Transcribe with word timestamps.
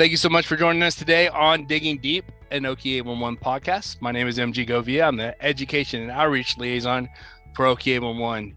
Thank 0.00 0.12
you 0.12 0.16
so 0.16 0.30
much 0.30 0.46
for 0.46 0.56
joining 0.56 0.82
us 0.82 0.94
today 0.94 1.28
on 1.28 1.66
Digging 1.66 1.98
Deep, 1.98 2.24
an 2.50 2.62
Okie 2.62 2.94
811 2.94 3.36
podcast. 3.36 4.00
My 4.00 4.10
name 4.10 4.28
is 4.28 4.38
MG 4.38 4.66
Govia. 4.66 5.06
I'm 5.06 5.18
the 5.18 5.36
Education 5.44 6.00
and 6.00 6.10
Outreach 6.10 6.56
Liaison 6.56 7.06
for 7.54 7.66
Okie 7.66 7.96
811. 7.96 8.56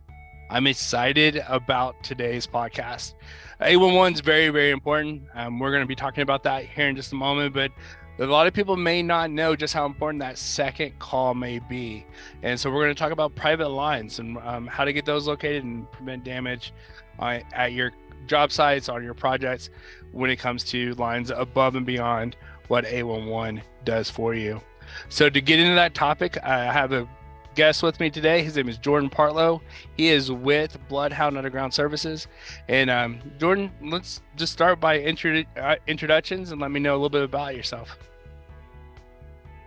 I'm 0.50 0.68
excited 0.68 1.43
about 1.50 2.01
today's 2.01 2.47
podcast. 2.47 3.15
811 3.59 4.14
is 4.14 4.19
very, 4.21 4.47
very 4.51 4.71
important. 4.71 5.23
Um, 5.36 5.59
we're 5.59 5.71
going 5.71 5.83
to 5.83 5.86
be 5.86 5.95
talking 5.95 6.21
about 6.21 6.43
that 6.43 6.64
here 6.64 6.87
in 6.87 6.95
just 6.95 7.11
a 7.11 7.15
moment, 7.15 7.54
but 7.54 7.71
a 8.19 8.25
lot 8.25 8.47
of 8.47 8.54
people 8.54 8.78
may 8.78 9.04
not 9.04 9.29
know 9.29 9.54
just 9.54 9.73
how 9.73 9.86
important 9.86 10.21
that 10.21 10.37
second 10.37 10.97
call 11.00 11.33
may 11.33 11.60
be. 11.60 12.05
And 12.41 12.57
so 12.57 12.71
we're 12.71 12.83
going 12.83 12.96
to 12.96 13.00
talk 13.00 13.11
about 13.11 13.36
private 13.36 13.68
lines 13.68 14.19
and 14.19 14.37
um, 14.37 14.65
how 14.65 14.86
to 14.86 14.93
get 14.93 15.04
those 15.04 15.28
located 15.28 15.65
and 15.65 15.91
prevent 15.91 16.23
damage 16.23 16.71
uh, 17.19 17.39
at 17.51 17.73
your 17.73 17.91
job 18.27 18.51
sites, 18.51 18.89
on 18.89 19.04
your 19.04 19.13
projects 19.13 19.69
when 20.11 20.29
it 20.29 20.37
comes 20.37 20.64
to 20.65 20.93
lines 20.95 21.31
above 21.31 21.75
and 21.75 21.86
beyond 21.86 22.36
what 22.68 22.86
811 22.86 23.61
does 23.83 24.09
for 24.09 24.33
you. 24.33 24.61
So 25.09 25.29
to 25.29 25.41
get 25.41 25.59
into 25.59 25.75
that 25.75 25.93
topic, 25.93 26.37
I 26.43 26.71
have 26.71 26.91
a 26.91 27.07
guest 27.55 27.83
with 27.83 28.00
me 28.00 28.09
today. 28.09 28.43
His 28.43 28.55
name 28.55 28.69
is 28.69 28.78
Jordan 28.78 29.09
Partlow. 29.09 29.61
He 29.95 30.09
is 30.09 30.31
with 30.31 30.78
Bloodhound 30.87 31.37
Underground 31.37 31.73
Services. 31.73 32.28
And 32.67 32.89
um, 32.89 33.19
Jordan, 33.38 33.72
let's 33.81 34.22
just 34.36 34.53
start 34.53 34.80
by 34.80 35.00
intro- 35.00 35.44
uh, 35.58 35.75
introductions 35.88 36.52
and 36.52 36.61
let 36.61 36.72
me 36.72 36.80
know 36.80 36.94
a 36.94 36.97
little 36.97 37.09
bit 37.09 37.23
about 37.23 37.55
yourself. 37.55 37.97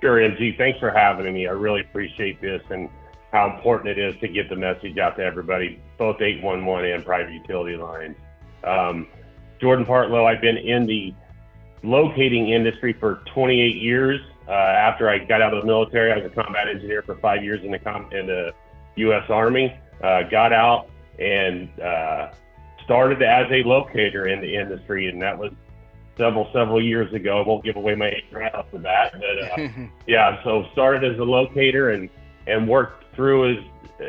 Sure, 0.00 0.18
MG. 0.18 0.56
Thanks 0.58 0.78
for 0.78 0.90
having 0.90 1.32
me. 1.32 1.46
I 1.46 1.52
really 1.52 1.80
appreciate 1.80 2.40
this 2.40 2.62
and 2.70 2.88
how 3.32 3.54
important 3.54 3.88
it 3.88 3.98
is 3.98 4.18
to 4.20 4.28
get 4.28 4.48
the 4.48 4.56
message 4.56 4.98
out 4.98 5.16
to 5.16 5.22
everybody, 5.22 5.80
both 5.98 6.20
811 6.20 6.90
and 6.92 7.04
private 7.04 7.32
utility 7.32 7.76
lines. 7.76 8.16
Um, 8.66 9.06
Jordan 9.60 9.86
Partlow, 9.86 10.26
I've 10.26 10.40
been 10.40 10.56
in 10.56 10.86
the 10.86 11.14
locating 11.82 12.50
industry 12.50 12.92
for 12.92 13.22
28 13.34 13.76
years. 13.76 14.20
Uh, 14.48 14.52
after 14.52 15.08
I 15.08 15.18
got 15.18 15.42
out 15.42 15.54
of 15.54 15.62
the 15.62 15.66
military, 15.66 16.12
I 16.12 16.16
was 16.16 16.30
a 16.30 16.34
combat 16.34 16.68
engineer 16.68 17.02
for 17.02 17.16
five 17.16 17.42
years 17.42 17.64
in 17.64 17.70
the, 17.70 17.78
com- 17.78 18.10
in 18.12 18.26
the 18.26 18.52
U.S. 18.96 19.24
Army. 19.28 19.76
Uh, 20.02 20.22
got 20.24 20.52
out 20.52 20.88
and 21.18 21.68
uh, 21.80 22.32
started 22.84 23.22
as 23.22 23.46
a 23.50 23.66
locator 23.66 24.28
in 24.28 24.40
the 24.40 24.56
industry, 24.56 25.08
and 25.08 25.20
that 25.22 25.36
was 25.38 25.52
several 26.18 26.48
several 26.52 26.82
years 26.82 27.12
ago. 27.14 27.42
I 27.42 27.46
won't 27.46 27.64
give 27.64 27.76
away 27.76 27.94
my 27.94 28.08
age 28.08 28.24
right 28.30 28.54
off 28.54 28.66
the 28.72 28.78
bat, 28.78 29.14
but 29.14 29.60
uh, 29.60 29.68
yeah. 30.06 30.42
So 30.44 30.66
started 30.72 31.10
as 31.10 31.18
a 31.18 31.24
locator 31.24 31.90
and 31.90 32.10
and 32.46 32.68
worked 32.68 33.04
through 33.14 33.56
as 33.56 33.64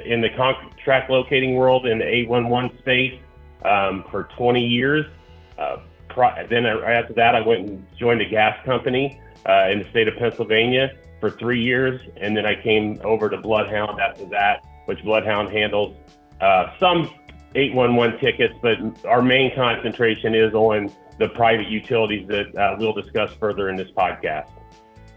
in 0.05 0.21
the 0.21 0.29
contract 0.35 1.09
locating 1.09 1.55
world 1.55 1.87
in 1.87 1.99
the 1.99 2.05
811 2.05 2.77
space 2.79 3.19
um, 3.65 4.03
for 4.11 4.29
20 4.37 4.65
years. 4.65 5.05
Uh, 5.57 5.77
then 6.49 6.65
after 6.65 7.13
that, 7.13 7.35
I 7.35 7.41
went 7.41 7.67
and 7.67 7.85
joined 7.97 8.21
a 8.21 8.29
gas 8.29 8.57
company 8.65 9.21
uh, 9.47 9.69
in 9.69 9.79
the 9.79 9.89
state 9.89 10.07
of 10.07 10.15
Pennsylvania 10.17 10.97
for 11.19 11.31
three 11.31 11.61
years, 11.61 12.01
and 12.17 12.35
then 12.35 12.45
I 12.45 12.55
came 12.61 12.99
over 13.03 13.29
to 13.29 13.37
Bloodhound 13.37 13.99
after 13.99 14.25
that, 14.29 14.65
which 14.85 15.03
Bloodhound 15.03 15.49
handles 15.49 15.95
uh, 16.41 16.71
some 16.79 17.09
811 17.55 18.19
tickets, 18.19 18.53
but 18.61 18.77
our 19.05 19.21
main 19.21 19.53
concentration 19.55 20.35
is 20.35 20.53
on 20.53 20.91
the 21.19 21.29
private 21.29 21.67
utilities 21.67 22.27
that 22.27 22.55
uh, 22.55 22.75
we'll 22.79 22.93
discuss 22.93 23.31
further 23.39 23.69
in 23.69 23.75
this 23.75 23.89
podcast. 23.91 24.49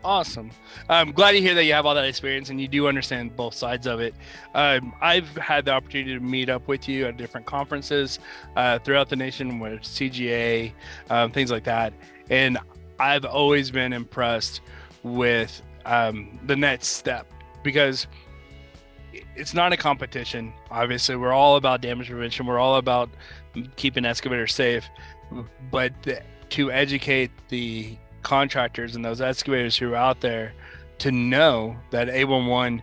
Awesome. 0.02 0.50
I'm 0.88 1.12
glad 1.12 1.32
to 1.32 1.40
hear 1.42 1.54
that 1.54 1.64
you 1.64 1.74
have 1.74 1.84
all 1.84 1.94
that 1.94 2.06
experience 2.06 2.48
and 2.48 2.58
you 2.58 2.68
do 2.68 2.88
understand 2.88 3.36
both 3.36 3.54
sides 3.54 3.86
of 3.86 4.00
it. 4.00 4.14
Um, 4.54 4.94
I've 5.02 5.28
had 5.36 5.66
the 5.66 5.72
opportunity 5.72 6.14
to 6.14 6.20
meet 6.20 6.48
up 6.48 6.66
with 6.68 6.88
you 6.88 7.06
at 7.06 7.18
different 7.18 7.46
conferences 7.46 8.18
uh, 8.56 8.78
throughout 8.78 9.10
the 9.10 9.16
nation 9.16 9.58
with 9.58 9.80
CGA, 9.80 10.72
um, 11.10 11.32
things 11.32 11.50
like 11.50 11.64
that. 11.64 11.92
And 12.30 12.56
I've 12.98 13.26
always 13.26 13.70
been 13.70 13.92
impressed 13.92 14.62
with 15.02 15.60
um, 15.84 16.40
the 16.46 16.56
next 16.56 16.88
step 16.88 17.26
because 17.62 18.06
it's 19.36 19.52
not 19.52 19.72
a 19.74 19.76
competition. 19.76 20.54
Obviously, 20.70 21.16
we're 21.16 21.32
all 21.32 21.56
about 21.56 21.82
damage 21.82 22.08
prevention. 22.08 22.46
We're 22.46 22.58
all 22.58 22.76
about 22.76 23.10
keeping 23.76 24.06
excavators 24.06 24.54
safe, 24.54 24.88
but 25.70 25.92
to 26.50 26.72
educate 26.72 27.30
the 27.48 27.98
contractors 28.22 28.96
and 28.96 29.04
those 29.04 29.20
excavators 29.20 29.76
who 29.76 29.92
are 29.92 29.96
out 29.96 30.20
there 30.20 30.52
to 30.98 31.10
know 31.10 31.76
that 31.90 32.08
811 32.08 32.82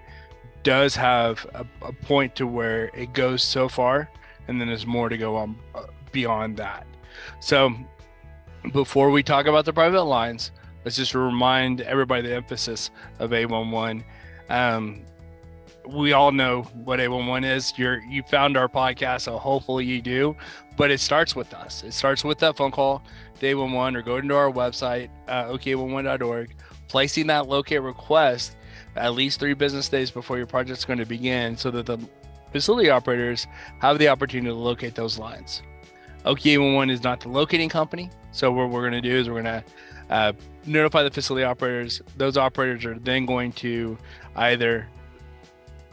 does 0.64 0.96
have 0.96 1.46
a, 1.54 1.66
a 1.82 1.94
point 1.94 2.36
to 2.36 2.48
where 2.48 2.86
it 2.96 3.14
goes 3.14 3.44
so 3.44 3.70
far 3.70 4.10
and 4.48 4.60
then 4.60 4.68
there's 4.68 4.86
more 4.86 5.10
to 5.10 5.18
go 5.18 5.36
on 5.36 5.58
uh, 5.76 5.84
beyond 6.12 6.58
that. 6.58 6.86
So 7.40 7.74
before 8.72 9.12
we 9.12 9.24
talk 9.24 9.46
about 9.46 9.66
the 9.66 9.74
private 9.74 10.04
lines, 10.04 10.52
let's 10.84 10.98
just 10.98 11.14
remind 11.14 11.82
everybody 11.82 12.28
the 12.28 12.36
emphasis 12.36 12.92
of 13.20 13.34
811. 13.34 14.04
Um, 14.50 15.02
we 15.90 16.14
all 16.14 16.32
know 16.32 16.64
what 16.74 17.00
811 17.00 17.44
is. 17.44 17.74
You're 17.78 18.00
you 18.04 18.24
found 18.24 18.58
our 18.58 18.68
podcast, 18.68 19.22
so 19.22 19.38
hopefully 19.38 19.86
you 19.86 20.02
do. 20.02 20.36
But 20.76 20.92
it 20.92 21.00
starts 21.00 21.36
with 21.36 21.54
us. 21.54 21.84
It 21.84 21.94
starts 21.94 22.24
with 22.24 22.40
that 22.40 22.58
phone 22.58 22.72
call 22.72 23.04
day 23.40 23.56
one 23.56 23.72
one 23.72 23.96
or 23.96 24.02
going 24.02 24.28
to 24.28 24.36
our 24.36 24.52
website, 24.52 25.10
uh, 25.28 25.46
ok11.org, 25.46 26.56
placing 26.88 27.28
that 27.28 27.48
locate 27.48 27.82
request 27.82 28.58
at 28.96 29.14
least 29.14 29.40
three 29.40 29.54
business 29.54 29.90
days 29.90 30.12
before 30.12 30.38
your 30.38 30.48
project's 30.48 30.86
going 30.86 31.00
to 31.00 31.06
begin 31.06 31.56
so 31.56 31.70
that 31.72 31.86
the 31.86 32.00
facility 32.52 32.90
operators 32.90 33.48
have 33.80 34.00
the 34.00 34.08
opportunity 34.08 34.50
to 34.50 34.56
locate 34.56 34.96
those 34.96 35.20
lines. 35.20 35.62
OK811 36.26 36.92
is 36.92 37.04
not 37.04 37.20
the 37.20 37.30
locating 37.30 37.70
company. 37.70 38.10
So 38.32 38.52
what 38.52 38.70
we're 38.70 38.82
going 38.82 39.02
to 39.02 39.08
do 39.08 39.16
is 39.16 39.30
we're 39.30 39.42
going 39.42 39.62
to 39.62 39.64
uh, 40.10 40.34
notify 40.66 41.04
the 41.04 41.12
facility 41.12 41.44
operators. 41.44 42.02
Those 42.18 42.38
operators 42.38 42.86
are 42.86 42.98
then 43.00 43.26
going 43.26 43.52
to 43.54 43.98
either 44.36 44.88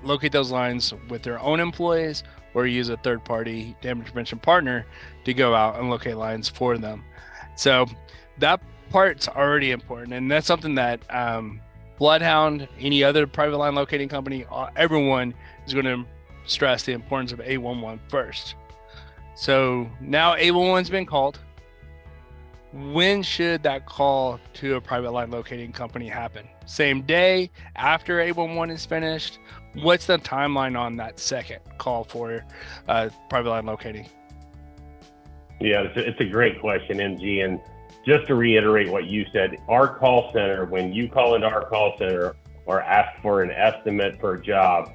locate 0.04 0.32
those 0.32 0.50
lines 0.50 0.92
with 1.09 1.22
their 1.22 1.41
own 1.41 1.60
employees 1.60 2.22
or 2.54 2.66
use 2.66 2.88
a 2.88 2.97
third 2.98 3.25
party 3.25 3.76
damage 3.82 4.06
prevention 4.06 4.38
partner 4.38 4.87
to 5.25 5.34
go 5.34 5.54
out 5.54 5.78
and 5.78 5.91
locate 5.91 6.16
lines 6.16 6.48
for 6.48 6.78
them. 6.78 7.04
So 7.56 7.87
that 8.38 8.60
part's 8.91 9.28
already 9.28 9.70
important, 9.72 10.12
and 10.12 10.31
that's 10.31 10.47
something 10.47 10.75
that 10.76 11.00
um, 11.10 11.60
Bloodhound, 11.98 12.69
any 12.78 13.04
other 13.04 13.26
private 13.26 13.56
line 13.56 13.75
locating 13.75 14.09
company, 14.09 14.44
uh, 14.50 14.69
everyone 14.76 15.34
is 15.66 15.72
going 15.72 15.84
to 15.84 16.04
stress 16.47 16.82
the 16.82 16.93
importance 16.93 17.32
of 17.32 17.41
811 17.41 18.00
first. 18.09 18.56
So 19.37 19.88
now 20.00 20.34
811's 20.34 20.91
been 20.91 21.06
called. 21.06 21.38
When 22.72 23.22
should 23.22 23.62
that 23.62 23.87
call 23.87 24.41
to 24.54 24.75
a 24.75 24.81
private 24.81 25.12
line 25.12 25.31
locating 25.31 25.70
company 25.70 26.09
happen? 26.09 26.48
Same 26.66 27.03
day 27.03 27.50
after 27.76 28.20
811 28.20 28.75
is 28.75 28.84
finished? 28.84 29.38
What's 29.74 30.06
the 30.06 30.18
timeline 30.18 30.78
on 30.78 30.96
that 30.96 31.18
second 31.18 31.60
call 31.78 32.04
for 32.04 32.44
uh, 32.88 33.08
private 33.28 33.50
line 33.50 33.66
locating? 33.66 34.08
Yeah, 35.60 35.82
it's 35.82 35.96
a, 35.96 36.08
it's 36.08 36.20
a 36.20 36.26
great 36.26 36.60
question, 36.60 36.98
MG. 36.98 37.44
And 37.44 37.60
just 38.06 38.26
to 38.26 38.34
reiterate 38.34 38.90
what 38.90 39.06
you 39.06 39.24
said, 39.32 39.56
our 39.68 39.98
call 39.98 40.30
center, 40.32 40.66
when 40.66 40.92
you 40.92 41.08
call 41.08 41.34
into 41.34 41.46
our 41.46 41.64
call 41.68 41.96
center 41.98 42.36
or 42.66 42.82
ask 42.82 43.20
for 43.22 43.42
an 43.42 43.50
estimate 43.50 44.18
per 44.18 44.36
job, 44.36 44.90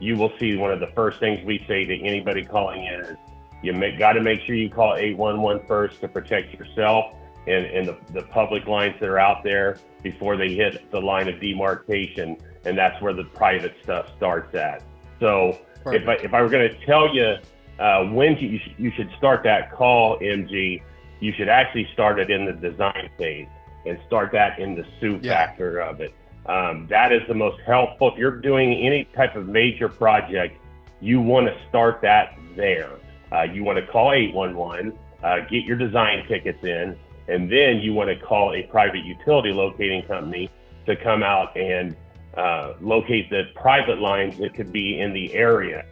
you 0.00 0.16
will 0.16 0.32
see 0.38 0.56
one 0.56 0.72
of 0.72 0.80
the 0.80 0.90
first 0.94 1.20
things 1.20 1.44
we 1.44 1.64
say 1.68 1.84
to 1.84 2.00
anybody 2.02 2.44
calling 2.44 2.84
in 2.84 3.00
is 3.00 3.16
you 3.62 3.98
got 3.98 4.14
to 4.14 4.20
make 4.20 4.40
sure 4.40 4.54
you 4.54 4.68
call 4.68 4.96
811 4.96 5.66
first 5.66 6.00
to 6.00 6.08
protect 6.08 6.52
yourself 6.58 7.14
and, 7.46 7.66
and 7.66 7.88
the, 7.88 7.96
the 8.12 8.22
public 8.28 8.66
lines 8.66 8.94
that 9.00 9.08
are 9.08 9.18
out 9.18 9.44
there 9.44 9.78
before 10.02 10.36
they 10.36 10.54
hit 10.54 10.90
the 10.90 11.00
line 11.00 11.28
of 11.28 11.40
demarcation. 11.40 12.36
And 12.64 12.76
that's 12.76 13.00
where 13.02 13.12
the 13.12 13.24
private 13.24 13.74
stuff 13.82 14.06
starts 14.16 14.54
at. 14.54 14.82
So 15.20 15.58
if 15.86 16.08
I, 16.08 16.14
if 16.14 16.32
I 16.32 16.42
were 16.42 16.48
going 16.48 16.68
to 16.68 16.86
tell 16.86 17.14
you 17.14 17.36
uh, 17.78 18.04
when 18.04 18.36
you, 18.38 18.60
you 18.78 18.92
should 18.92 19.10
start 19.18 19.42
that 19.44 19.72
call, 19.72 20.18
MG, 20.20 20.82
you 21.20 21.32
should 21.32 21.48
actually 21.48 21.88
start 21.92 22.18
it 22.18 22.30
in 22.30 22.44
the 22.44 22.52
design 22.52 23.10
phase 23.18 23.48
and 23.86 23.98
start 24.06 24.32
that 24.32 24.58
in 24.58 24.74
the 24.74 24.84
SUE 25.00 25.20
yeah. 25.22 25.46
factor 25.46 25.80
of 25.80 26.00
it. 26.00 26.14
Um, 26.46 26.86
that 26.90 27.12
is 27.12 27.22
the 27.28 27.34
most 27.34 27.60
helpful. 27.66 28.12
If 28.12 28.18
you're 28.18 28.40
doing 28.40 28.74
any 28.74 29.04
type 29.16 29.36
of 29.36 29.48
major 29.48 29.88
project, 29.88 30.58
you 31.00 31.20
want 31.20 31.46
to 31.46 31.56
start 31.68 32.00
that 32.02 32.36
there. 32.56 32.90
Uh, 33.32 33.42
you 33.42 33.64
want 33.64 33.78
to 33.78 33.86
call 33.86 34.12
811, 34.12 34.96
uh, 35.22 35.40
get 35.48 35.64
your 35.64 35.76
design 35.76 36.26
tickets 36.26 36.62
in, 36.64 36.96
and 37.28 37.50
then 37.50 37.78
you 37.78 37.94
want 37.94 38.10
to 38.10 38.16
call 38.16 38.54
a 38.54 38.62
private 38.64 39.04
utility 39.04 39.52
locating 39.52 40.02
company 40.02 40.50
to 40.86 40.96
come 40.96 41.22
out 41.22 41.56
and 41.56 41.96
uh, 42.36 42.74
locate 42.80 43.30
the 43.30 43.44
private 43.54 43.98
lines 43.98 44.38
that 44.38 44.54
could 44.54 44.72
be 44.72 45.00
in 45.00 45.12
the 45.12 45.32
area. 45.34 45.84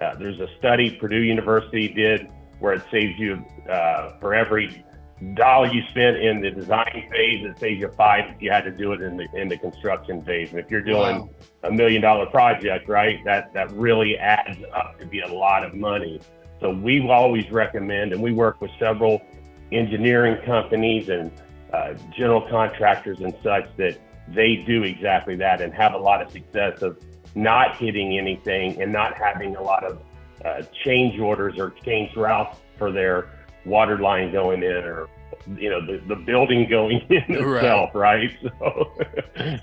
Uh, 0.00 0.14
there's 0.14 0.40
a 0.40 0.48
study 0.58 0.90
Purdue 0.90 1.22
University 1.22 1.88
did 1.88 2.30
where 2.60 2.74
it 2.74 2.82
saves 2.90 3.18
you 3.18 3.44
uh, 3.70 4.18
for 4.20 4.34
every 4.34 4.84
dollar 5.34 5.66
you 5.72 5.82
spent 5.90 6.16
in 6.16 6.40
the 6.40 6.50
design 6.50 7.08
phase, 7.10 7.44
it 7.44 7.58
saves 7.58 7.80
you 7.80 7.88
five 7.96 8.30
if 8.30 8.40
you 8.40 8.50
had 8.50 8.64
to 8.64 8.70
do 8.70 8.92
it 8.92 9.00
in 9.00 9.16
the 9.16 9.26
in 9.34 9.48
the 9.48 9.56
construction 9.56 10.22
phase. 10.22 10.50
And 10.50 10.60
if 10.60 10.70
you're 10.70 10.82
doing 10.82 11.20
wow. 11.20 11.30
a 11.64 11.72
million 11.72 12.02
dollar 12.02 12.26
project, 12.26 12.88
right, 12.88 13.22
that 13.24 13.52
that 13.54 13.70
really 13.72 14.16
adds 14.16 14.58
up 14.74 14.98
to 15.00 15.06
be 15.06 15.20
a 15.20 15.32
lot 15.32 15.64
of 15.64 15.74
money. 15.74 16.20
So 16.60 16.70
we 16.70 17.08
always 17.08 17.50
recommend, 17.50 18.12
and 18.12 18.22
we 18.22 18.32
work 18.32 18.60
with 18.60 18.70
several 18.78 19.20
engineering 19.72 20.40
companies 20.44 21.08
and 21.08 21.30
uh, 21.72 21.94
general 22.16 22.42
contractors 22.42 23.20
and 23.20 23.34
such 23.42 23.68
that 23.76 23.98
they 24.34 24.56
do 24.66 24.82
exactly 24.82 25.36
that 25.36 25.60
and 25.60 25.72
have 25.72 25.94
a 25.94 25.98
lot 25.98 26.22
of 26.22 26.30
success 26.30 26.82
of 26.82 26.98
not 27.34 27.76
hitting 27.76 28.18
anything 28.18 28.80
and 28.80 28.92
not 28.92 29.14
having 29.14 29.56
a 29.56 29.62
lot 29.62 29.84
of 29.84 30.02
uh, 30.44 30.62
change 30.84 31.18
orders 31.18 31.58
or 31.58 31.70
change 31.84 32.14
routes 32.16 32.58
for 32.76 32.92
their 32.92 33.30
water 33.64 33.98
line 33.98 34.32
going 34.32 34.62
in 34.62 34.84
or 34.84 35.08
you 35.56 35.70
know 35.70 35.84
the, 35.84 35.98
the 36.08 36.16
building 36.16 36.68
going 36.68 37.00
in 37.10 37.44
right. 37.44 37.56
itself 37.56 37.90
right 37.94 38.30
so 38.58 38.92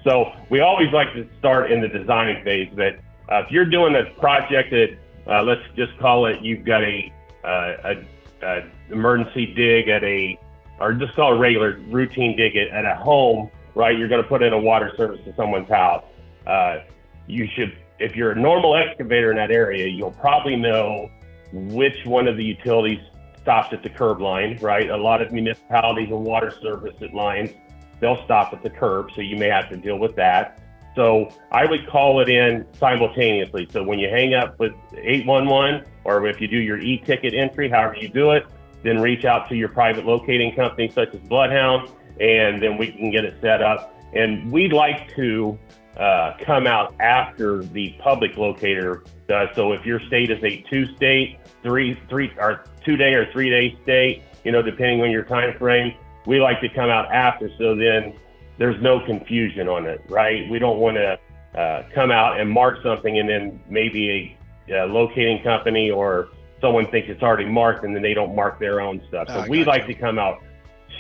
so 0.04 0.32
we 0.50 0.60
always 0.60 0.92
like 0.92 1.12
to 1.14 1.28
start 1.40 1.72
in 1.72 1.82
the 1.82 1.88
design 1.88 2.44
phase 2.44 2.72
but 2.76 2.96
uh, 3.32 3.42
if 3.44 3.52
you're 3.52 3.66
doing 3.66 3.96
a 3.96 4.20
project 4.20 4.72
that 4.72 4.98
uh, 5.28 5.42
let's 5.42 5.62
just 5.76 5.98
call 6.00 6.26
it 6.28 6.42
you've 6.42 6.66
got 6.66 6.84
a, 6.84 7.12
uh, 7.44 7.74
a, 7.84 8.46
a, 8.46 8.64
emergency 8.92 9.54
dig 9.54 9.88
at 9.88 10.04
a 10.04 10.38
or 10.80 10.94
just 10.94 11.16
call 11.16 11.34
it 11.34 11.40
regular 11.40 11.80
routine 11.90 12.36
dig 12.36 12.56
at, 12.56 12.68
at 12.70 12.86
a 12.86 12.96
home 12.96 13.50
right 13.76 13.98
you're 13.98 14.08
going 14.08 14.22
to 14.22 14.28
put 14.28 14.42
in 14.42 14.54
a 14.54 14.60
water 14.60 14.92
service 14.98 15.20
to 15.26 15.36
someone's 15.36 15.70
house 15.70 16.04
uh, 16.48 16.80
you 17.28 17.48
should 17.56 17.78
if 18.00 18.16
you're 18.16 18.32
a 18.32 18.40
normal 18.40 18.76
excavator 18.76 19.30
in 19.30 19.38
that 19.38 19.52
area 19.52 19.88
you'll 19.88 20.12
probably 20.12 20.56
know 20.56 21.10
which 21.54 22.06
one 22.06 22.28
of 22.28 22.38
the 22.38 22.44
utilities 22.44 23.00
stops 23.46 23.72
at 23.74 23.84
the 23.84 23.90
curb 23.90 24.20
line, 24.22 24.58
right? 24.60 24.90
A 24.90 24.98
lot 24.98 25.22
of 25.22 25.32
municipalities 25.32 26.10
and 26.10 26.26
water 26.26 26.52
service 26.64 26.96
lines, 27.14 27.52
they'll 28.00 28.24
stop 28.26 28.54
at 28.54 28.64
the 28.64 28.72
curb, 28.72 29.12
so 29.16 29.22
you 29.22 29.38
may 29.38 29.50
have 29.50 29.70
to 29.70 29.78
deal 29.78 30.00
with 30.00 30.16
that. 30.16 30.60
So 30.96 31.30
I 31.52 31.66
would 31.66 31.88
call 31.88 32.22
it 32.22 32.30
in 32.30 32.66
simultaneously. 32.80 33.68
So 33.72 33.84
when 33.84 34.00
you 34.00 34.10
hang 34.10 34.34
up 34.34 34.58
with 34.58 34.74
811, 34.98 35.86
or 36.06 36.26
if 36.26 36.42
you 36.42 36.48
do 36.48 36.58
your 36.58 36.80
e-ticket 36.80 37.36
entry, 37.36 37.70
however 37.70 37.98
you 37.98 38.08
do 38.08 38.32
it, 38.32 38.48
then 38.82 39.00
reach 39.00 39.26
out 39.26 39.48
to 39.50 39.56
your 39.56 39.70
private 39.70 40.06
locating 40.08 40.56
company 40.56 40.90
such 40.90 41.14
as 41.14 41.20
Bloodhound, 41.22 41.92
and 42.20 42.62
then 42.62 42.78
we 42.78 42.92
can 42.92 43.12
get 43.12 43.26
it 43.26 43.36
set 43.42 43.62
up. 43.62 43.94
And 44.14 44.52
we'd 44.52 44.74
like 44.74 45.14
to 45.16 45.58
uh, 45.98 46.34
come 46.42 46.68
out 46.68 46.96
after 47.00 47.64
the 47.64 47.96
public 48.00 48.38
locator 48.38 49.04
does. 49.28 49.50
So 49.56 49.74
if 49.74 49.86
your 49.86 50.00
state 50.02 50.30
is 50.30 50.44
a 50.44 50.64
two-state, 50.70 51.40
three, 51.64 52.00
three, 52.10 52.32
or 52.38 52.66
two 52.84 52.96
day 52.96 53.14
or 53.14 53.32
three 53.32 53.50
day 53.50 53.78
state, 53.84 54.24
you 54.44 54.52
know, 54.52 54.62
depending 54.62 55.02
on 55.02 55.12
your 55.12 55.24
time 55.24 55.58
frame. 55.58 55.96
We 56.26 56.40
like 56.40 56.62
to 56.62 56.70
come 56.70 56.90
out 56.90 57.12
after 57.12 57.50
so 57.58 57.76
then 57.76 58.14
there's 58.58 58.82
no 58.82 59.00
confusion 59.06 59.68
on 59.68 59.86
it, 59.86 60.02
right? 60.08 60.50
We 60.50 60.60
don't 60.60 60.80
want 60.80 60.98
to 60.98 61.20
uh, 61.60 61.84
come 61.94 62.12
out 62.12 62.40
and 62.40 62.50
mark 62.50 62.82
something 62.84 63.20
and 63.20 63.28
then 63.28 63.60
maybe 63.70 64.38
a, 64.70 64.74
a, 64.74 64.86
locating 64.86 65.44
company 65.44 65.90
or 65.90 66.30
someone 66.62 66.90
thinks 66.90 67.10
it's 67.10 67.22
already 67.22 67.46
marked 67.46 67.84
and 67.84 67.96
then 67.96 68.02
they 68.02 68.14
don't 68.14 68.36
mark 68.36 68.60
their 68.60 68.82
own 68.82 69.02
stuff. 69.08 69.28
So 69.28 69.44
oh, 69.46 69.50
we 69.50 69.64
like 69.64 69.88
to 69.88 69.94
come 69.94 70.20
out 70.20 70.44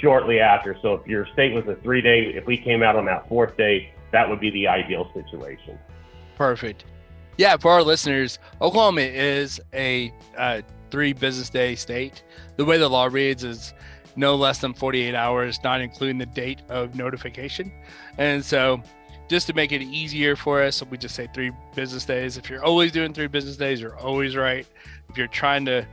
shortly 0.01 0.39
after. 0.39 0.77
So 0.81 0.93
if 0.95 1.07
your 1.07 1.27
state 1.33 1.53
was 1.53 1.65
a 1.67 1.75
three 1.81 2.01
day, 2.01 2.33
if 2.35 2.45
we 2.45 2.57
came 2.57 2.83
out 2.83 2.95
on 2.95 3.05
that 3.05 3.27
fourth 3.27 3.57
day, 3.57 3.91
that 4.11 4.29
would 4.29 4.39
be 4.39 4.49
the 4.51 4.67
ideal 4.67 5.09
situation. 5.13 5.77
Perfect. 6.35 6.85
Yeah, 7.37 7.57
for 7.57 7.71
our 7.71 7.83
listeners, 7.83 8.39
Oklahoma 8.61 9.01
is 9.01 9.59
a 9.73 10.13
uh, 10.37 10.61
three 10.89 11.11
business 11.13 11.49
day 11.49 11.75
state. 11.75 12.23
The 12.55 12.63
way 12.63 12.77
the 12.77 12.87
law 12.87 13.05
reads 13.05 13.43
is 13.43 13.73
no 14.15 14.35
less 14.35 14.59
than 14.59 14.73
48 14.73 15.13
hours, 15.13 15.59
not 15.63 15.81
including 15.81 16.17
the 16.17 16.25
date 16.25 16.61
of 16.69 16.95
notification. 16.95 17.71
And 18.17 18.43
so, 18.43 18.81
just 19.27 19.47
to 19.47 19.53
make 19.53 19.71
it 19.71 19.81
easier 19.81 20.35
for 20.35 20.61
us, 20.61 20.83
we 20.83 20.97
just 20.97 21.15
say 21.15 21.27
three 21.33 21.51
business 21.75 22.05
days. 22.05 22.37
If 22.37 22.49
you're 22.49 22.63
always 22.63 22.91
doing 22.91 23.13
three 23.13 23.27
business 23.27 23.57
days, 23.57 23.81
you're 23.81 23.97
always 23.97 24.35
right. 24.35 24.65
If 25.09 25.17
you're 25.17 25.27
trying 25.27 25.65
to 25.65 25.85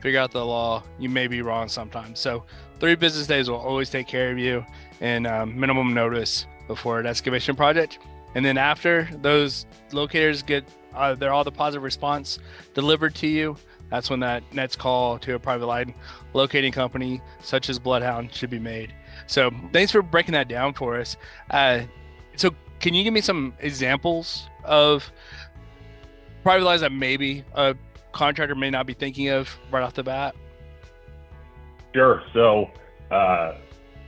figure 0.00 0.20
out 0.20 0.30
the 0.30 0.44
law, 0.44 0.82
you 0.98 1.08
may 1.08 1.26
be 1.26 1.40
wrong 1.42 1.68
sometimes. 1.68 2.20
So, 2.20 2.44
three 2.80 2.94
business 2.94 3.26
days 3.26 3.48
will 3.48 3.58
always 3.58 3.90
take 3.90 4.06
care 4.06 4.30
of 4.30 4.38
you 4.38 4.64
and 5.00 5.26
um, 5.26 5.58
minimum 5.58 5.94
notice 5.94 6.46
before 6.66 7.00
an 7.00 7.06
excavation 7.06 7.56
project. 7.56 7.98
And 8.34 8.44
then 8.44 8.58
after 8.58 9.08
those 9.22 9.66
locators 9.92 10.42
get 10.42 10.64
uh, 10.94 11.14
they're 11.14 11.32
all 11.32 11.44
the 11.44 11.52
positive 11.52 11.82
response 11.82 12.38
delivered 12.72 13.14
to 13.16 13.26
you, 13.26 13.56
that's 13.90 14.10
when 14.10 14.20
that 14.20 14.42
next 14.52 14.76
call 14.76 15.18
to 15.18 15.34
a 15.34 15.38
private 15.38 15.66
line 15.66 15.94
locating 16.32 16.72
company 16.72 17.20
such 17.42 17.68
as 17.68 17.78
Bloodhound 17.78 18.32
should 18.32 18.50
be 18.50 18.58
made. 18.58 18.94
So 19.26 19.50
thanks 19.72 19.92
for 19.92 20.02
breaking 20.02 20.32
that 20.32 20.48
down 20.48 20.74
for 20.74 20.98
us. 20.98 21.16
Uh, 21.50 21.80
so 22.36 22.50
can 22.80 22.94
you 22.94 23.04
give 23.04 23.14
me 23.14 23.20
some 23.20 23.54
examples 23.60 24.48
of 24.64 25.10
private 26.42 26.64
lines 26.64 26.80
that 26.80 26.92
maybe 26.92 27.44
a 27.54 27.74
contractor 28.12 28.54
may 28.54 28.70
not 28.70 28.86
be 28.86 28.94
thinking 28.94 29.28
of 29.28 29.48
right 29.70 29.82
off 29.82 29.94
the 29.94 30.02
bat? 30.02 30.34
Sure. 31.94 32.22
So 32.32 32.70
uh, 33.10 33.54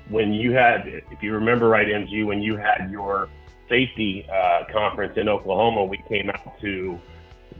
when 0.09 0.33
you 0.33 0.53
had, 0.53 0.87
if 0.87 1.23
you 1.23 1.33
remember 1.33 1.69
right, 1.69 1.87
MG, 1.87 2.27
when 2.27 2.43
you 2.43 2.57
had 2.57 2.91
your 2.91 3.29
safety 3.69 4.27
uh, 4.31 4.65
conference 4.73 5.17
in 5.17 5.29
Oklahoma, 5.29 5.85
we 5.85 5.99
came 6.09 6.29
out 6.31 6.61
to 6.61 6.99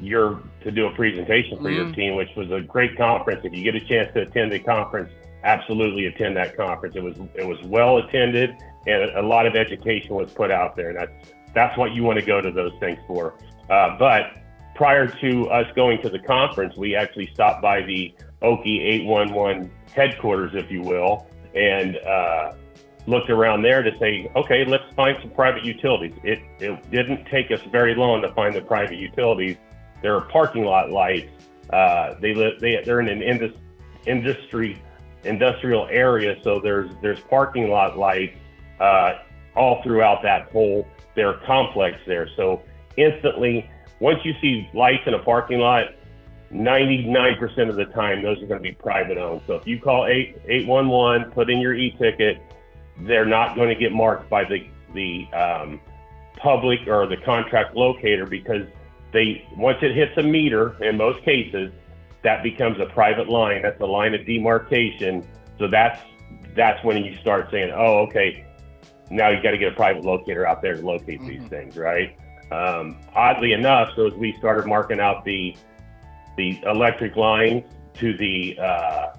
your 0.01 0.43
to 0.63 0.71
do 0.71 0.87
a 0.87 0.95
presentation 0.95 1.57
for 1.57 1.65
mm-hmm. 1.65 1.87
your 1.87 1.93
team, 1.93 2.17
which 2.17 2.29
was 2.37 2.51
a 2.51 2.61
great 2.61 2.97
conference. 2.97 3.41
If 3.45 3.55
you 3.55 3.63
get 3.63 3.75
a 3.75 3.81
chance 3.81 4.13
to 4.15 4.23
attend 4.23 4.53
the 4.53 4.59
conference, 4.59 5.11
absolutely 5.45 6.07
attend 6.07 6.37
that 6.37 6.57
conference. 6.57 6.97
It 6.97 7.03
was 7.03 7.17
it 7.35 7.47
was 7.47 7.63
well 7.65 7.99
attended, 7.99 8.51
and 8.87 9.11
a 9.17 9.23
lot 9.23 9.47
of 9.47 9.55
education 9.55 10.15
was 10.15 10.31
put 10.33 10.51
out 10.51 10.77
there. 10.77 10.91
And 10.91 10.99
that's 10.99 11.33
that's 11.55 11.79
what 11.79 11.95
you 11.95 12.03
want 12.03 12.19
to 12.19 12.25
go 12.25 12.41
to 12.41 12.51
those 12.51 12.73
things 12.81 12.99
for. 13.07 13.35
Uh, 13.71 13.97
but 13.99 14.37
prior 14.75 15.07
to 15.07 15.49
us 15.49 15.67
going 15.75 16.03
to 16.03 16.11
the 16.11 16.19
conference, 16.19 16.77
we 16.77 16.95
actually 16.95 17.31
stopped 17.33 17.63
by 17.63 17.81
the 17.83 18.15
Okie 18.47 18.81
811 18.81 19.71
headquarters, 19.95 20.53
if 20.55 20.71
you 20.71 20.83
will, 20.83 21.27
and 21.55 21.97
uh, 21.99 22.53
looked 23.07 23.31
around 23.31 23.63
there 23.63 23.83
to 23.83 23.97
say, 23.99 24.31
okay, 24.37 24.65
let's 24.65 24.85
find 24.95 25.17
some 25.21 25.31
private 25.31 25.65
utilities. 25.65 26.15
It, 26.23 26.41
it 26.59 26.91
didn't 26.91 27.27
take 27.27 27.51
us 27.51 27.61
very 27.73 27.95
long 27.95 28.23
to 28.23 28.33
find 28.35 28.55
the 28.55 28.63
private 28.63 28.99
utilities 28.99 29.57
there 30.03 30.15
are 30.15 30.23
parking 30.23 30.65
lot 30.65 30.91
lights. 30.91 31.31
Uh, 31.71 32.15
they 32.21 32.35
live. 32.35 32.61
They 32.61 32.81
they're 32.85 33.01
in 33.01 33.09
an 33.09 33.23
indus, 33.23 33.53
industry 34.07 34.81
industrial 35.25 35.89
area, 35.91 36.37
so 36.43 36.61
there's 36.61 36.91
there's 37.03 37.21
parking 37.21 37.69
lot 37.71 37.99
lights 37.99 38.37
uh, 38.79 39.15
all 39.57 39.83
throughout 39.83 40.23
that 40.23 40.51
whole 40.51 40.87
their 41.15 41.35
complex 41.47 41.97
there. 42.07 42.29
So 42.37 42.63
instantly, 42.97 43.69
once 44.01 44.21
you 44.25 44.35
see 44.41 44.69
lights 44.75 45.03
in 45.07 45.15
a 45.15 45.19
parking 45.19 45.59
lot, 45.59 45.87
99% 46.57 47.69
of 47.69 47.77
the 47.77 47.85
time 47.87 48.23
those 48.23 48.43
are 48.43 48.47
going 48.47 48.59
to 48.59 48.69
be 48.69 48.73
private 48.73 49.19
owned. 49.19 49.43
So 49.47 49.55
if 49.55 49.67
you 49.67 49.81
call 49.81 50.07
8 50.07 50.43
811, 50.47 51.31
put 51.33 51.51
in 51.51 51.59
your 51.59 51.75
e-ticket, 51.75 52.39
they're 53.01 53.27
not 53.27 53.57
going 53.57 53.69
to 53.69 53.75
get 53.75 53.93
marked 53.93 54.31
by 54.31 54.45
the 54.45 54.67
the 54.95 55.27
um, 55.37 55.81
public 56.37 56.87
or 56.87 57.07
the 57.07 57.17
contract 57.19 57.77
locator 57.77 58.27
because 58.27 58.67
they 59.13 59.47
once 59.57 59.79
it 59.83 59.95
hits 59.95 60.17
a 60.17 60.23
meter 60.23 60.83
in 60.83 60.97
most 60.97 61.23
cases, 61.23 61.73
that 62.23 62.43
becomes 62.43 62.81
a 62.81 62.87
private 62.87 63.29
line. 63.29 63.63
That's 63.63 63.81
a 63.81 63.87
line 63.87 64.15
of 64.15 64.25
demarcation. 64.25 65.27
So 65.59 65.69
that's 65.69 66.01
that's 66.55 66.83
when 66.85 67.05
you 67.05 67.17
start 67.21 67.51
saying, 67.51 67.73
oh, 67.75 67.99
okay, 68.07 68.47
now 69.11 69.29
you 69.29 69.43
got 69.43 69.53
to 69.53 69.59
get 69.59 69.73
a 69.73 69.77
private 69.77 70.05
locator 70.05 70.47
out 70.47 70.63
there 70.63 70.75
to 70.75 70.83
locate 70.85 71.21
mm-hmm. 71.21 71.29
these 71.29 71.49
things, 71.49 71.77
right? 71.77 72.17
Um, 72.51 72.99
oddly 73.15 73.53
enough, 73.53 73.91
so 73.97 74.07
as 74.07 74.15
we 74.15 74.35
started 74.39 74.67
marking 74.67 75.01
out 75.01 75.25
the 75.25 75.57
the 76.37 76.61
electric 76.67 77.17
lines 77.17 77.65
to 77.95 78.17
the 78.17 78.59
uh, 78.59 79.15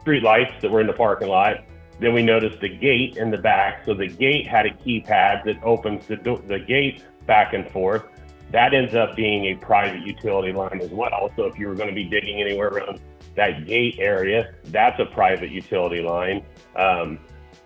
street 0.00 0.22
lights 0.22 0.52
that 0.60 0.70
were 0.70 0.80
in 0.80 0.86
the 0.86 0.92
parking 0.92 1.28
lot, 1.28 1.64
then 2.00 2.12
we 2.12 2.22
noticed 2.22 2.60
the 2.60 2.68
gate 2.68 3.16
in 3.16 3.30
the 3.30 3.38
back. 3.38 3.84
So 3.86 3.94
the 3.94 4.08
gate 4.08 4.46
had 4.46 4.66
a 4.66 4.70
keypad 4.70 5.44
that 5.44 5.62
opens 5.62 6.06
the 6.06 6.16
do- 6.16 6.42
the 6.46 6.58
gate 6.58 7.04
back 7.26 7.54
and 7.54 7.68
forth 7.70 8.04
that 8.52 8.74
ends 8.74 8.94
up 8.94 9.16
being 9.16 9.46
a 9.46 9.54
private 9.56 10.06
utility 10.06 10.52
line 10.52 10.80
as 10.80 10.90
well. 10.90 11.30
So 11.36 11.44
if 11.44 11.58
you 11.58 11.68
were 11.68 11.74
going 11.74 11.88
to 11.88 11.94
be 11.94 12.04
digging 12.04 12.40
anywhere 12.40 12.68
around 12.68 13.00
that 13.34 13.66
gate 13.66 13.96
area, 13.98 14.54
that's 14.66 14.98
a 15.00 15.06
private 15.06 15.50
utility 15.50 16.00
line. 16.00 16.44
Um, 16.76 17.18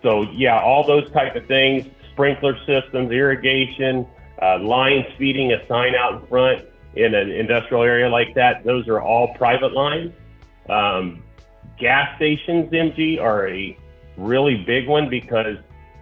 so 0.02 0.22
yeah, 0.32 0.58
all 0.60 0.86
those 0.86 1.10
type 1.12 1.36
of 1.36 1.46
things, 1.46 1.86
sprinkler 2.12 2.56
systems, 2.64 3.10
irrigation, 3.10 4.06
uh, 4.40 4.58
lines 4.58 5.04
feeding 5.18 5.52
a 5.52 5.66
sign 5.68 5.94
out 5.94 6.22
in 6.22 6.26
front 6.28 6.64
in 6.94 7.14
an 7.14 7.30
industrial 7.30 7.82
area 7.82 8.08
like 8.08 8.34
that, 8.34 8.64
those 8.64 8.88
are 8.88 9.00
all 9.00 9.34
private 9.34 9.72
lines. 9.72 10.12
Um, 10.68 11.22
gas 11.78 12.16
stations, 12.16 12.70
MG, 12.70 13.20
are 13.20 13.48
a 13.48 13.76
really 14.16 14.56
big 14.64 14.88
one 14.88 15.08
because 15.08 15.56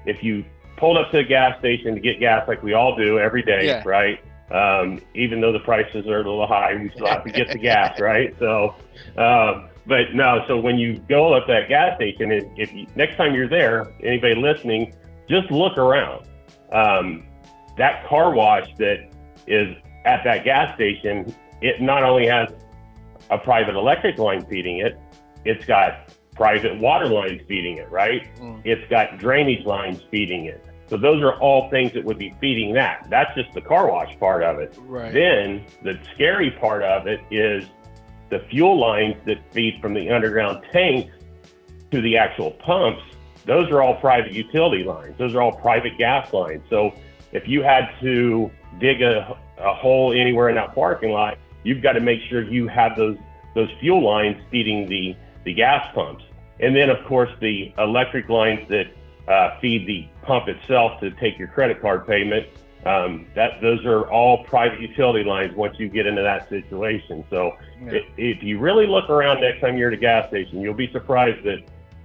if 0.07 0.23
you 0.23 0.45
pulled 0.76 0.97
up 0.97 1.11
to 1.11 1.18
a 1.18 1.25
gas 1.25 1.59
station 1.59 1.95
to 1.95 2.00
get 2.00 2.21
gas 2.21 2.47
like 2.49 2.62
we 2.62 2.73
all 2.73 2.97
do 2.97 3.18
every 3.18 3.42
day, 3.42 3.66
yeah. 3.66 3.83
right? 3.85 4.21
Um, 4.50 5.00
even 5.14 5.40
though 5.40 5.52
the 5.52 5.61
prices 5.61 6.07
are 6.07 6.21
a 6.21 6.25
little 6.25 6.47
high, 6.47 6.75
we 6.75 6.90
still 6.90 7.07
have 7.07 7.25
to 7.25 7.30
get 7.30 7.49
the 7.49 7.59
gas, 7.59 8.00
right? 8.00 8.35
So, 8.38 8.75
um, 9.16 9.68
but 9.87 10.14
no. 10.14 10.45
So 10.49 10.59
when 10.59 10.78
you 10.78 10.99
go 11.09 11.35
up 11.35 11.47
that 11.49 11.68
gas 11.68 11.97
station, 11.97 12.33
if 12.57 12.73
you, 12.73 12.87
next 12.95 13.16
time 13.16 13.35
you're 13.35 13.49
there, 13.49 13.92
anybody 14.02 14.35
listening, 14.35 14.95
just 15.28 15.50
look 15.50 15.76
around. 15.76 16.26
Um, 16.73 17.26
that 17.76 18.07
car 18.07 18.33
wash 18.35 18.68
that 18.78 19.11
is 19.47 19.76
at 20.05 20.25
that 20.25 20.45
gas 20.45 20.75
station, 20.75 21.35
it 21.61 21.81
not 21.81 22.02
only 22.02 22.26
has 22.26 22.50
a 23.31 23.38
private 23.38 23.75
electric 23.75 24.19
line 24.19 24.45
feeding 24.47 24.78
it, 24.78 24.99
it's 25.45 25.64
got 25.64 26.12
private 26.35 26.78
water 26.78 27.07
lines 27.07 27.43
feeding 27.49 27.78
it, 27.78 27.90
right? 27.90 28.23
Mm. 28.38 28.62
It's 28.64 28.88
got 28.88 29.19
drainage 29.19 29.67
lines 29.67 30.00
feeding 30.11 30.47
it. 30.47 30.64
So 30.88 30.97
those 30.97 31.23
are 31.23 31.38
all 31.38 31.69
things 31.69 31.93
that 31.93 32.05
would 32.05 32.19
be 32.19 32.35
feeding 32.40 32.73
that. 32.75 33.07
That's 33.11 33.35
just 33.35 33.52
the 33.52 33.61
car 33.61 33.90
wash 33.90 34.19
part 34.19 34.43
of 34.43 34.59
it. 34.59 34.75
Right. 34.81 35.12
Then 35.12 35.67
the 35.83 35.99
scary 36.14 36.50
part 36.52 36.83
of 36.83 37.07
it 37.07 37.21
is 37.31 37.64
the 38.31 38.40
fuel 38.50 38.78
lines 38.78 39.17
that 39.26 39.38
feed 39.52 39.81
from 39.83 39.93
the 39.93 40.11
underground 40.11 40.64
tanks 40.73 41.12
to 41.90 42.00
the 42.00 42.17
actual 42.17 42.52
pumps. 42.52 43.02
Those 43.45 43.71
are 43.71 43.83
all 43.83 43.97
private 43.97 44.33
utility 44.33 44.85
lines. 44.85 45.14
Those 45.19 45.35
are 45.35 45.43
all 45.43 45.52
private 45.52 45.99
gas 45.99 46.33
lines. 46.33 46.62
So 46.71 46.95
if 47.32 47.47
you 47.47 47.62
had 47.62 47.88
to 48.00 48.50
dig 48.80 49.02
a, 49.02 49.38
a 49.58 49.75
hole 49.75 50.12
anywhere 50.12 50.49
in 50.49 50.54
that 50.56 50.75
parking 50.75 51.11
lot, 51.11 51.38
you've 51.64 51.82
got 51.82 51.92
to 51.92 52.00
make 52.00 52.20
sure 52.28 52.42
you 52.42 52.68
have 52.68 52.97
those 52.97 53.16
those 53.54 53.70
fuel 53.80 54.04
lines 54.04 54.37
feeding 54.50 54.88
the 54.88 55.16
the 55.44 55.52
gas 55.54 55.87
pumps. 55.94 56.25
And 56.61 56.75
then, 56.75 56.90
of 56.90 57.04
course, 57.06 57.30
the 57.40 57.73
electric 57.78 58.28
lines 58.28 58.68
that 58.68 58.87
uh, 59.28 59.58
feed 59.61 59.87
the 59.87 60.08
pump 60.23 60.49
itself 60.49 61.00
to 61.00 61.11
take 61.12 61.38
your 61.38 61.49
credit 61.49 61.80
card 61.80 62.06
payment. 62.06 62.47
Um, 62.87 63.26
that 63.35 63.61
those 63.61 63.85
are 63.85 64.08
all 64.08 64.44
private 64.44 64.80
utility 64.80 65.25
lines 65.25 65.54
once 65.56 65.78
you 65.78 65.88
get 65.88 66.06
into 66.06 66.23
that 66.23 66.49
situation. 66.49 67.25
So 67.28 67.56
yeah. 67.82 67.92
if, 67.92 68.04
if 68.16 68.42
you 68.42 68.58
really 68.61 68.87
look 68.87 69.11
around 69.11 69.40
next 69.40 69.61
time 69.61 69.76
you're 69.76 69.88
at 69.88 69.94
a 69.94 70.00
gas 70.00 70.28
station, 70.28 70.61
you'll 70.61 70.75
be 70.75 70.90
surprised 70.92 71.44
that 71.44 71.58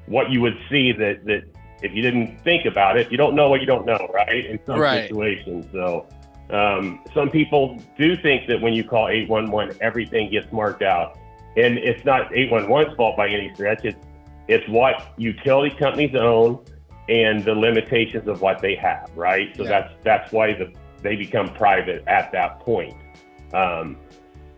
what 0.07 0.31
you 0.31 0.41
would 0.41 0.57
see 0.69 0.91
that 0.91 1.23
that 1.25 1.43
if 1.83 1.93
you 1.93 2.01
didn't 2.01 2.41
think 2.41 2.65
about 2.65 2.97
it, 2.97 3.11
you 3.11 3.17
don't 3.17 3.35
know 3.35 3.49
what 3.49 3.59
you 3.59 3.67
don't 3.67 3.85
know, 3.85 4.09
right? 4.13 4.45
In 4.45 4.59
some 4.65 4.79
right. 4.79 5.03
situations. 5.03 5.67
So 5.71 6.07
um, 6.49 7.03
some 7.13 7.29
people 7.29 7.77
do 7.97 8.15
think 8.15 8.47
that 8.47 8.61
when 8.61 8.73
you 8.73 8.83
call 8.83 9.09
811, 9.09 9.77
everything 9.81 10.31
gets 10.31 10.51
marked 10.51 10.81
out. 10.81 11.19
And 11.57 11.77
it's 11.77 12.03
not 12.05 12.31
811's 12.31 12.95
fault 12.95 13.17
by 13.17 13.27
any 13.27 13.53
stretch. 13.53 13.85
It's 13.85 13.97
it's 14.49 14.67
what 14.67 15.13
utility 15.17 15.73
companies 15.77 16.15
own 16.15 16.65
and 17.07 17.45
the 17.45 17.53
limitations 17.53 18.27
of 18.27 18.41
what 18.41 18.59
they 18.59 18.75
have, 18.75 19.09
right? 19.15 19.55
So 19.55 19.63
yeah. 19.63 19.69
that's 19.69 19.93
that's 20.03 20.31
why 20.31 20.53
the, 20.53 20.73
they 21.01 21.15
become 21.15 21.53
private 21.53 22.03
at 22.07 22.31
that 22.31 22.59
point. 22.59 22.95
Um, 23.53 23.97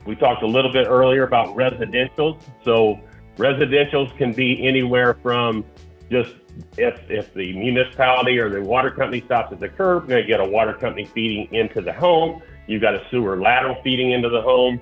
we 0.05 0.15
talked 0.15 0.44
a 0.44 0.48
little 0.48 0.72
bit 0.72 0.88
earlier 0.88 1.24
about 1.24 1.55
residentials. 1.55 2.41
So 2.63 3.00
residentials 3.38 4.15
can 4.17 4.32
be 4.32 4.65
anywhere 4.65 5.15
from 5.15 5.65
just 6.09 6.33
if 6.77 7.00
if 7.09 7.33
the 7.33 7.53
municipality 7.53 8.38
or 8.39 8.50
the 8.50 8.62
water 8.62 8.91
company 8.91 9.21
stops 9.21 9.51
at 9.51 9.59
the 9.59 9.69
curb, 9.69 10.09
you're 10.09 10.21
to 10.21 10.27
get 10.27 10.39
a 10.39 10.45
water 10.45 10.74
company 10.74 11.05
feeding 11.05 11.53
into 11.53 11.81
the 11.81 11.93
home. 11.93 12.41
You've 12.67 12.81
got 12.81 12.95
a 12.95 13.05
sewer 13.09 13.39
lateral 13.39 13.77
feeding 13.83 14.12
into 14.12 14.29
the 14.29 14.41
home. 14.41 14.79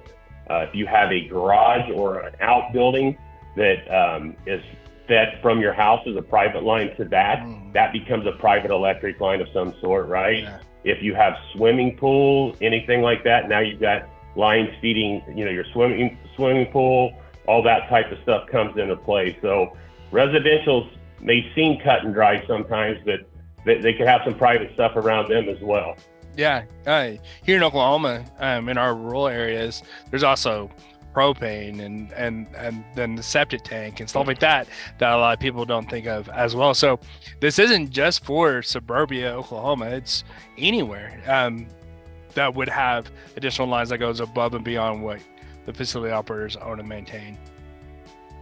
Uh, 0.50 0.66
if 0.68 0.76
you 0.76 0.86
have 0.86 1.12
a 1.12 1.28
garage 1.28 1.90
or 1.94 2.20
an 2.20 2.36
outbuilding 2.42 3.18
that 3.56 3.88
um, 3.90 4.36
is 4.46 4.62
fed 5.08 5.40
from 5.42 5.60
your 5.60 5.74
house 5.74 6.02
as 6.08 6.16
a 6.16 6.22
private 6.22 6.64
line 6.64 6.96
to 6.98 7.06
that, 7.06 7.40
mm. 7.40 7.74
that 7.74 7.94
becomes 7.94 8.26
a 8.26 8.32
private 8.34 8.72
electric 8.72 9.20
line 9.20 9.42
of 9.42 9.48
some 9.54 9.74
sort, 9.82 10.08
right? 10.08 10.44
Yeah. 10.44 10.60
If 10.84 11.02
you 11.02 11.16
have 11.16 11.34
swimming 11.54 11.98
pool, 11.98 12.56
anything 12.62 13.02
like 13.02 13.24
that, 13.24 13.48
now 13.48 13.60
you've 13.60 13.80
got 13.80 14.10
lines 14.36 14.70
feeding, 14.82 15.24
you 15.36 15.46
know, 15.46 15.52
your 15.52 15.66
swimming 15.72 16.18
swimming 16.36 16.72
pool, 16.72 17.14
all 17.48 17.62
that 17.64 17.88
type 17.90 18.12
of 18.12 18.18
stuff 18.24 18.48
comes 18.48 18.78
into 18.78 18.96
play. 18.96 19.38
So 19.42 19.78
residentials 20.12 20.90
may 21.24 21.52
seem 21.56 21.80
cut 21.80 22.04
and 22.04 22.14
dry 22.14 22.46
sometimes, 22.46 23.00
but 23.06 23.22
they, 23.66 23.80
they 23.80 23.94
could 23.94 24.08
have 24.08 24.22
some 24.24 24.36
private 24.36 24.74
stuff 24.74 24.96
around 24.96 25.30
them 25.30 25.50
as 25.50 25.60
well. 25.62 25.96
Yeah, 26.36 26.64
uh, 26.88 27.12
here 27.44 27.58
in 27.58 27.64
Oklahoma, 27.64 28.26
um, 28.40 28.68
in 28.70 28.78
our 28.78 28.96
rural 28.96 29.28
areas, 29.28 29.84
there's 30.10 30.24
also 30.24 30.70
propane 31.14 31.80
and 31.86 32.12
and 32.14 32.48
and 32.56 32.84
then 32.96 33.14
the 33.14 33.22
septic 33.22 33.64
tank 33.64 34.00
and 34.00 34.10
stuff 34.10 34.26
like 34.26 34.40
that 34.40 34.68
that 34.98 35.14
a 35.14 35.18
lot 35.18 35.32
of 35.32 35.40
people 35.40 35.64
don't 35.64 35.88
think 35.90 36.08
of 36.08 36.28
as 36.30 36.56
well. 36.56 36.74
So 36.74 37.00
this 37.40 37.60
isn't 37.60 37.92
just 37.92 38.26
for 38.26 38.64
suburbia 38.64 39.32
Oklahoma; 39.32 39.86
it's 39.88 40.24
anywhere 40.58 41.22
um, 41.28 41.68
that 42.34 42.54
would 42.56 42.70
have 42.70 43.12
additional 43.36 43.68
lines 43.68 43.90
that 43.90 44.00
goes 44.00 44.20
above 44.20 44.56
and 44.56 44.66
beyond 44.66 45.04
what 45.04 45.20
the 45.66 45.74
facility 45.74 46.12
operators 46.12 46.56
own 46.58 46.80
and 46.80 46.90
maintain. 46.90 47.38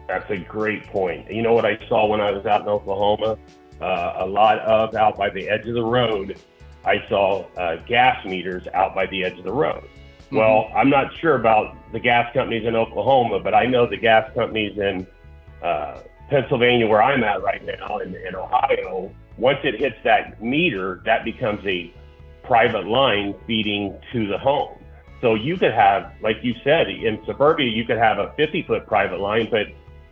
That's 0.07 0.29
a 0.29 0.37
great 0.37 0.85
point. 0.87 1.31
You 1.31 1.41
know 1.41 1.53
what 1.53 1.65
I 1.65 1.77
saw 1.87 2.05
when 2.05 2.21
I 2.21 2.31
was 2.31 2.45
out 2.45 2.61
in 2.61 2.67
Oklahoma? 2.67 3.37
Uh, 3.79 4.13
a 4.19 4.25
lot 4.25 4.59
of 4.59 4.93
out 4.95 5.17
by 5.17 5.29
the 5.29 5.49
edge 5.49 5.67
of 5.67 5.73
the 5.73 5.83
road. 5.83 6.37
I 6.85 7.03
saw 7.09 7.45
uh, 7.57 7.77
gas 7.87 8.23
meters 8.25 8.67
out 8.73 8.93
by 8.93 9.05
the 9.07 9.23
edge 9.23 9.37
of 9.37 9.43
the 9.43 9.53
road. 9.53 9.83
Mm-hmm. 9.83 10.37
Well, 10.37 10.69
I'm 10.75 10.89
not 10.89 11.11
sure 11.19 11.35
about 11.35 11.75
the 11.91 11.99
gas 11.99 12.31
companies 12.33 12.65
in 12.65 12.75
Oklahoma, 12.75 13.39
but 13.39 13.53
I 13.53 13.65
know 13.65 13.87
the 13.87 13.97
gas 13.97 14.31
companies 14.33 14.77
in 14.77 15.07
uh, 15.63 16.01
Pennsylvania, 16.29 16.87
where 16.87 17.01
I'm 17.01 17.23
at 17.23 17.41
right 17.43 17.63
now, 17.65 17.99
in, 17.99 18.15
in 18.15 18.35
Ohio. 18.35 19.13
Once 19.37 19.59
it 19.63 19.79
hits 19.79 19.97
that 20.03 20.41
meter, 20.41 21.01
that 21.05 21.23
becomes 21.23 21.65
a 21.65 21.93
private 22.43 22.85
line 22.85 23.35
feeding 23.47 23.97
to 24.11 24.27
the 24.27 24.37
home. 24.37 24.77
So 25.21 25.35
you 25.35 25.55
could 25.55 25.73
have, 25.73 26.13
like 26.21 26.37
you 26.41 26.55
said, 26.63 26.89
in 26.89 27.23
suburbia, 27.25 27.69
you 27.69 27.85
could 27.85 27.97
have 27.97 28.17
a 28.17 28.33
50 28.37 28.63
foot 28.63 28.87
private 28.87 29.19
line, 29.19 29.47
but 29.51 29.67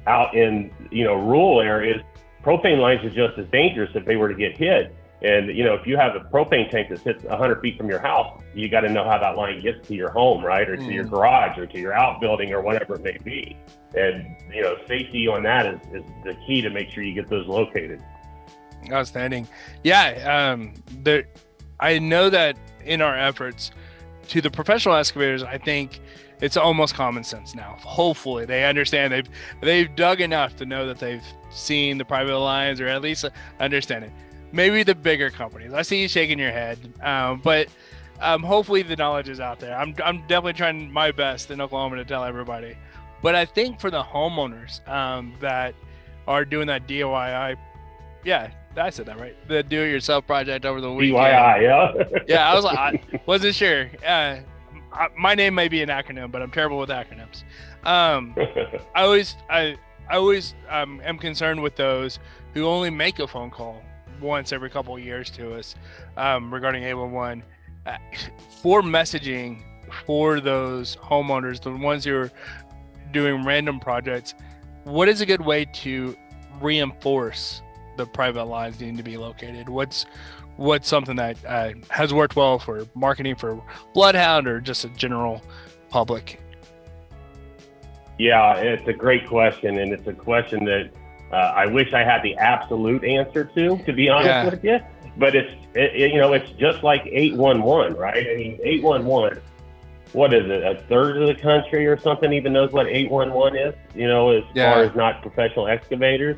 out 0.08 0.36
in 0.36 0.72
you 0.92 1.04
know 1.04 1.16
rural 1.16 1.62
areas, 1.62 2.02
propane 2.44 2.80
lines 2.80 3.04
are 3.04 3.10
just 3.10 3.38
as 3.38 3.48
dangerous 3.52 3.92
if 3.96 4.06
they 4.06 4.16
were 4.16 4.30
to 4.30 4.36
get 4.36 4.58
hit. 4.58 4.96
And 5.22 5.56
you 5.56 5.66
know, 5.66 5.74
if 5.74 5.86
you 5.86 5.98
have 5.98 6.16
a 6.16 6.22
propane 6.22 6.70
tank 6.70 6.90
that 6.90 7.04
sits 7.04 7.24
100 7.24 7.62
feet 7.62 7.78
from 7.78 7.90
your 7.90 8.00
house, 8.00 8.42
you 8.56 8.70
got 8.70 8.82
to 8.82 8.90
know 8.90 9.04
how 9.04 9.18
that 9.18 9.36
line 9.36 9.60
gets 9.60 9.86
to 9.90 9.96
your 9.96 10.12
home, 10.12 10.44
right, 10.44 10.68
or 10.68 10.78
to 10.78 10.82
mm. 10.82 10.94
your 10.94 11.04
garage, 11.04 11.58
or 11.58 11.66
to 11.66 11.80
your 11.80 11.94
outbuilding, 11.94 12.54
or 12.54 12.62
whatever 12.62 12.96
it 12.96 13.04
may 13.04 13.18
be. 13.24 13.58
And 13.96 14.38
you 14.54 14.62
know, 14.62 14.78
safety 14.88 15.28
on 15.28 15.44
that 15.44 15.66
is, 15.66 15.80
is 15.92 16.04
the 16.24 16.36
key 16.48 16.62
to 16.62 16.70
make 16.70 16.90
sure 16.90 17.04
you 17.04 17.14
get 17.14 17.28
those 17.28 17.48
located. 17.48 18.02
Outstanding. 18.92 19.48
Yeah, 19.84 20.54
um, 20.54 20.74
there. 21.00 21.26
I 21.82 22.00
know 22.00 22.30
that 22.30 22.58
in 22.86 23.02
our 23.02 23.18
efforts 23.18 23.72
to 24.30 24.42
the 24.42 24.50
professional 24.50 24.96
excavators, 24.96 25.44
I 25.44 25.58
think 25.58 26.00
it's 26.42 26.56
almost 26.56 26.94
common 26.94 27.24
sense 27.24 27.54
now. 27.54 27.78
Hopefully, 27.82 28.46
they 28.46 28.66
understand 28.66 29.12
they've 29.12 29.30
they've 29.62 29.94
dug 29.96 30.22
enough 30.22 30.56
to 30.58 30.66
know 30.66 30.88
that 30.88 31.00
they've 31.00 31.26
seen 31.50 31.98
the 31.98 32.06
private 32.06 32.38
lines 32.38 32.80
or 32.80 32.88
at 32.88 33.02
least 33.02 33.26
understand 33.60 34.06
it. 34.06 34.12
Maybe 34.52 34.84
the 34.84 34.96
bigger 34.96 35.30
companies. 35.30 35.74
I 35.74 35.82
see 35.82 36.02
you 36.02 36.08
shaking 36.08 36.40
your 36.40 36.52
head, 36.52 36.80
um, 37.02 37.42
but 37.44 37.68
um, 38.22 38.42
hopefully 38.44 38.84
the 38.84 38.96
knowledge 38.96 39.30
is 39.30 39.40
out 39.40 39.60
there. 39.60 39.78
I'm 39.78 39.96
I'm 40.04 40.22
definitely 40.22 40.54
trying 40.54 40.92
my 40.92 41.12
best 41.12 41.52
in 41.52 41.60
Oklahoma 41.60 41.98
to 41.98 42.06
tell 42.06 42.24
everybody. 42.24 42.78
But 43.22 43.36
I 43.36 43.46
think 43.46 43.80
for 43.82 43.92
the 43.92 44.02
homeowners 44.02 44.88
um, 44.88 45.36
that 45.42 45.76
are 46.28 46.46
doing 46.46 46.68
that 46.68 46.88
DIY, 46.88 47.58
yeah, 48.24 48.52
I 48.78 48.90
said 48.90 49.06
that 49.08 49.20
right. 49.20 49.36
The 49.48 49.64
do-it-yourself 49.64 50.28
project 50.28 50.66
over 50.66 50.80
the 50.82 50.92
weekend. 50.92 51.18
DIY, 51.18 51.62
yeah. 51.62 52.20
yeah, 52.28 52.52
I 52.52 52.56
was 52.56 52.64
like, 52.64 52.78
I 52.78 53.22
wasn't 53.26 53.56
sure. 53.56 53.90
Uh, 54.06 54.38
I, 54.92 55.08
my 55.18 55.36
name 55.36 55.56
may 55.56 55.68
be 55.68 55.82
an 55.82 55.90
acronym, 55.90 56.32
but 56.32 56.42
I'm 56.42 56.52
terrible 56.52 56.78
with 56.78 56.90
acronyms. 56.90 57.44
Um, 57.84 58.36
I 58.96 59.04
always, 59.04 59.36
I, 59.50 59.76
I 60.10 60.18
always 60.18 60.56
um, 60.70 61.02
am 61.04 61.18
concerned 61.18 61.62
with 61.62 61.76
those 61.76 62.20
who 62.54 62.66
only 62.66 62.90
make 62.90 63.20
a 63.20 63.28
phone 63.28 63.50
call 63.50 63.82
once 64.22 64.52
every 64.52 64.70
couple 64.70 64.96
of 64.96 65.04
years 65.04 65.30
to 65.32 65.56
us 65.56 65.76
um, 66.18 66.54
regarding 66.54 66.84
811 66.84 67.44
uh, 67.86 67.98
for 68.62 68.82
messaging 68.82 69.64
for 70.06 70.40
those 70.40 70.96
homeowners, 70.98 71.62
the 71.62 71.72
ones 71.72 72.06
who 72.06 72.16
are 72.16 72.32
doing 73.12 73.44
random 73.44 73.80
projects. 73.80 74.34
What 74.84 75.10
is 75.10 75.22
a 75.22 75.26
good 75.26 75.42
way 75.42 75.66
to 75.66 76.16
reinforce 76.62 77.62
the 78.00 78.06
private 78.06 78.46
lines 78.46 78.80
needing 78.80 78.98
to 78.98 79.04
be 79.04 79.18
located? 79.18 79.70
What's 79.70 80.06
what's 80.56 80.88
something 80.88 81.16
that 81.18 81.38
uh, 81.46 81.74
has 81.90 82.14
worked 82.14 82.36
well 82.36 82.58
for 82.58 82.88
marketing 82.96 83.36
for 83.36 83.62
Bloodhound 83.94 84.48
or 84.48 84.60
just 84.60 84.86
a 84.86 84.90
general 84.90 85.42
public? 85.90 86.40
Yeah, 88.18 88.56
it's 88.56 88.88
a 88.88 88.94
great 88.94 89.28
question, 89.28 89.78
and 89.78 89.94
it's 89.94 90.08
a 90.08 90.14
question 90.14 90.66
that 90.66 90.90
uh, 91.32 91.36
I 91.36 91.68
wish 91.68 91.94
I 91.94 92.04
had 92.04 92.22
the 92.24 92.36
absolute 92.38 93.04
answer 93.04 93.46
to, 93.46 93.78
to 93.78 93.94
be 93.94 94.10
honest 94.10 94.28
yeah. 94.28 94.50
with 94.50 94.64
you. 94.64 94.80
But 95.18 95.36
it's 95.36 95.54
it, 95.76 95.96
it, 95.96 96.12
you 96.14 96.20
know 96.20 96.34
it's 96.34 96.52
just 96.52 96.84
like 96.84 97.04
eight 97.06 97.36
one 97.36 97.62
one, 97.62 97.94
right? 97.96 98.26
I 98.30 98.36
mean 98.36 98.60
eight 98.64 98.82
one 98.82 99.06
one. 99.06 99.40
What 100.14 100.34
is 100.34 100.50
it? 100.50 100.64
A 100.64 100.82
third 100.88 101.22
of 101.22 101.28
the 101.28 101.36
country 101.36 101.86
or 101.86 101.98
something 101.98 102.34
even 102.34 102.54
knows 102.54 102.72
what 102.72 102.88
eight 102.88 103.12
one 103.12 103.34
one 103.34 103.56
is. 103.56 103.76
You 103.94 104.08
know, 104.08 104.30
as 104.32 104.44
yeah. 104.56 104.74
far 104.74 104.84
as 104.84 104.96
not 104.96 105.22
professional 105.22 105.68
excavators. 105.68 106.38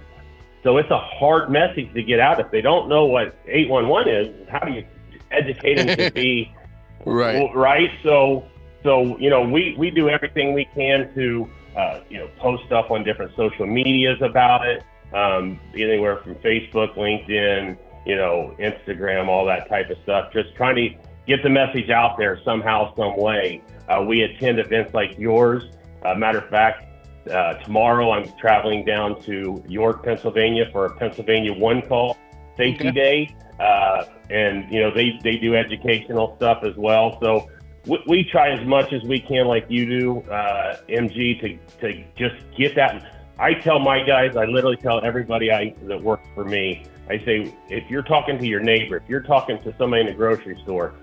So 0.63 0.77
it's 0.77 0.91
a 0.91 0.97
hard 0.97 1.49
message 1.49 1.93
to 1.93 2.03
get 2.03 2.19
out. 2.19 2.39
If 2.39 2.51
they 2.51 2.61
don't 2.61 2.87
know 2.87 3.05
what 3.05 3.35
811 3.47 4.13
is, 4.13 4.49
how 4.49 4.59
do 4.59 4.73
you 4.73 4.85
educate 5.31 5.75
them 5.75 5.97
to 5.97 6.11
be 6.11 6.53
right? 7.05 7.49
Right. 7.55 7.91
So, 8.03 8.45
so 8.83 9.17
you 9.17 9.29
know, 9.29 9.41
we 9.41 9.75
we 9.77 9.89
do 9.89 10.09
everything 10.09 10.53
we 10.53 10.65
can 10.75 11.13
to 11.15 11.49
uh, 11.75 12.01
you 12.09 12.19
know 12.19 12.29
post 12.37 12.65
stuff 12.65 12.91
on 12.91 13.03
different 13.03 13.35
social 13.35 13.65
medias 13.65 14.21
about 14.21 14.67
it, 14.67 14.83
um, 15.13 15.59
anywhere 15.73 16.17
from 16.17 16.35
Facebook, 16.35 16.95
LinkedIn, 16.95 17.77
you 18.05 18.15
know, 18.15 18.55
Instagram, 18.59 19.27
all 19.27 19.45
that 19.45 19.67
type 19.69 19.89
of 19.89 19.97
stuff. 20.03 20.31
Just 20.31 20.55
trying 20.55 20.75
to 20.75 20.89
get 21.27 21.43
the 21.43 21.49
message 21.49 21.89
out 21.89 22.17
there 22.17 22.39
somehow, 22.43 22.95
some 22.95 23.17
way. 23.17 23.61
Uh, 23.87 24.03
we 24.07 24.21
attend 24.21 24.59
events 24.59 24.93
like 24.93 25.17
yours. 25.17 25.63
Uh, 26.03 26.15
matter 26.15 26.39
of 26.39 26.49
fact, 26.49 26.85
Uh, 27.29 27.53
tomorrow, 27.55 28.11
I'm 28.11 28.25
traveling 28.39 28.83
down 28.83 29.21
to 29.23 29.63
York, 29.67 30.03
Pennsylvania 30.03 30.69
for 30.71 30.85
a 30.85 30.95
Pennsylvania 30.95 31.53
One 31.53 31.81
Call 31.83 32.17
Safety 32.57 32.89
okay. 32.89 32.91
Day, 32.91 33.35
uh, 33.59 34.05
and 34.29 34.71
you 34.71 34.79
know 34.79 34.91
they 34.91 35.19
they 35.23 35.37
do 35.37 35.55
educational 35.55 36.35
stuff 36.37 36.63
as 36.63 36.75
well. 36.77 37.19
So 37.21 37.47
we, 37.85 38.03
we 38.07 38.23
try 38.23 38.49
as 38.51 38.65
much 38.67 38.91
as 38.91 39.03
we 39.03 39.19
can, 39.19 39.47
like 39.47 39.65
you 39.69 39.85
do, 39.85 40.19
uh, 40.31 40.77
MG, 40.89 41.39
to 41.41 41.57
to 41.81 42.03
just 42.17 42.35
get 42.57 42.75
that. 42.75 43.17
I 43.37 43.53
tell 43.53 43.79
my 43.79 44.03
guys, 44.03 44.35
I 44.35 44.45
literally 44.45 44.77
tell 44.77 45.03
everybody 45.03 45.51
I 45.51 45.75
that 45.83 46.01
works 46.01 46.27
for 46.35 46.43
me. 46.43 46.85
I 47.09 47.17
say, 47.25 47.53
if 47.69 47.89
you're 47.89 48.03
talking 48.03 48.37
to 48.37 48.47
your 48.47 48.61
neighbor, 48.61 48.97
if 48.97 49.09
you're 49.09 49.23
talking 49.23 49.59
to 49.63 49.75
somebody 49.77 50.01
in 50.01 50.07
the 50.07 50.13
grocery 50.13 50.59
store, 50.63 50.93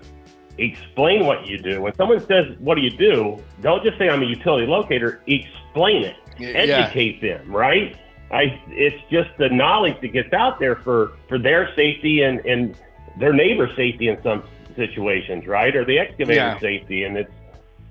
explain 0.57 1.25
what 1.25 1.47
you 1.47 1.57
do. 1.57 1.81
When 1.81 1.93
someone 1.95 2.19
says, 2.25 2.55
"What 2.59 2.75
do 2.75 2.81
you 2.81 2.91
do?" 2.91 3.41
Don't 3.61 3.83
just 3.83 3.97
say, 3.97 4.09
"I'm 4.09 4.21
a 4.21 4.25
utility 4.25 4.67
locator." 4.67 5.21
Explain 5.27 6.03
it. 6.03 6.15
Yeah. 6.37 6.49
Educate 6.49 7.21
them. 7.21 7.51
Right. 7.51 7.95
I. 8.31 8.59
It's 8.69 9.01
just 9.09 9.29
the 9.37 9.49
knowledge 9.49 9.99
that 10.01 10.09
gets 10.09 10.33
out 10.33 10.59
there 10.59 10.75
for 10.75 11.13
for 11.27 11.37
their 11.37 11.73
safety 11.75 12.23
and 12.23 12.39
and 12.45 12.75
their 13.17 13.33
neighbor's 13.33 13.75
safety 13.75 14.07
in 14.07 14.21
some 14.23 14.43
situations, 14.75 15.47
right? 15.47 15.75
Or 15.75 15.85
the 15.85 15.99
excavator 15.99 16.33
yeah. 16.33 16.59
safety, 16.59 17.03
and 17.03 17.17
it's 17.17 17.31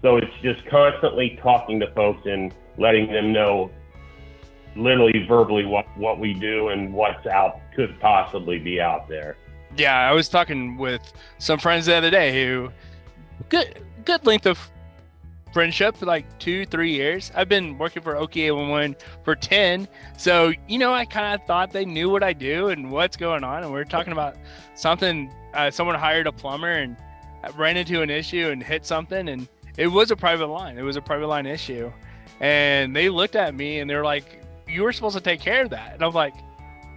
so 0.02 0.16
it's 0.16 0.32
just 0.42 0.64
constantly 0.66 1.38
talking 1.42 1.80
to 1.80 1.90
folks 1.92 2.26
and 2.26 2.54
letting 2.76 3.12
them 3.12 3.32
know 3.32 3.70
literally 4.76 5.24
verbally 5.26 5.64
what 5.64 5.86
what 5.96 6.18
we 6.18 6.34
do 6.34 6.68
and 6.68 6.92
what's 6.92 7.26
out 7.26 7.60
could 7.74 7.98
possibly 8.00 8.58
be 8.58 8.80
out 8.80 9.08
there. 9.08 9.36
Yeah, 9.78 9.96
I 9.96 10.12
was 10.12 10.28
talking 10.28 10.76
with 10.76 11.12
some 11.38 11.58
friends 11.58 11.86
the 11.86 11.94
other 11.94 12.10
day 12.10 12.44
who 12.44 12.70
good 13.48 13.82
good 14.04 14.26
length 14.26 14.46
of 14.46 14.58
friendship 15.52 16.02
like 16.02 16.38
two 16.38 16.66
three 16.66 16.92
years. 16.92 17.32
I've 17.34 17.48
been 17.48 17.78
working 17.78 18.02
for 18.02 18.14
OK811 18.14 19.00
for 19.24 19.34
10 19.34 19.88
so 20.16 20.52
you 20.66 20.78
know 20.78 20.92
i 20.92 21.04
kind 21.04 21.40
of 21.40 21.46
thought 21.46 21.72
they 21.72 21.84
knew 21.84 22.10
what 22.10 22.22
i 22.22 22.32
do 22.32 22.68
and 22.68 22.90
what's 22.90 23.16
going 23.16 23.42
on 23.42 23.62
and 23.62 23.72
we 23.72 23.80
are 23.80 23.84
talking 23.84 24.12
about 24.12 24.36
something 24.74 25.32
uh, 25.54 25.70
someone 25.70 25.96
hired 25.96 26.26
a 26.26 26.32
plumber 26.32 26.72
and 26.72 26.96
ran 27.56 27.76
into 27.76 28.02
an 28.02 28.10
issue 28.10 28.50
and 28.50 28.62
hit 28.62 28.84
something 28.84 29.28
and 29.28 29.48
it 29.78 29.86
was 29.86 30.10
a 30.10 30.16
private 30.16 30.48
line. 30.48 30.76
It 30.76 30.82
was 30.82 30.96
a 30.96 31.00
private 31.00 31.28
line 31.28 31.46
issue. 31.46 31.90
And 32.40 32.94
they 32.94 33.08
looked 33.08 33.36
at 33.36 33.54
me 33.54 33.78
and 33.78 33.88
they're 33.88 34.04
like 34.04 34.42
you 34.68 34.82
were 34.82 34.92
supposed 34.92 35.16
to 35.16 35.22
take 35.22 35.40
care 35.40 35.62
of 35.62 35.70
that. 35.70 35.94
And 35.94 36.04
i'm 36.04 36.12
like 36.12 36.34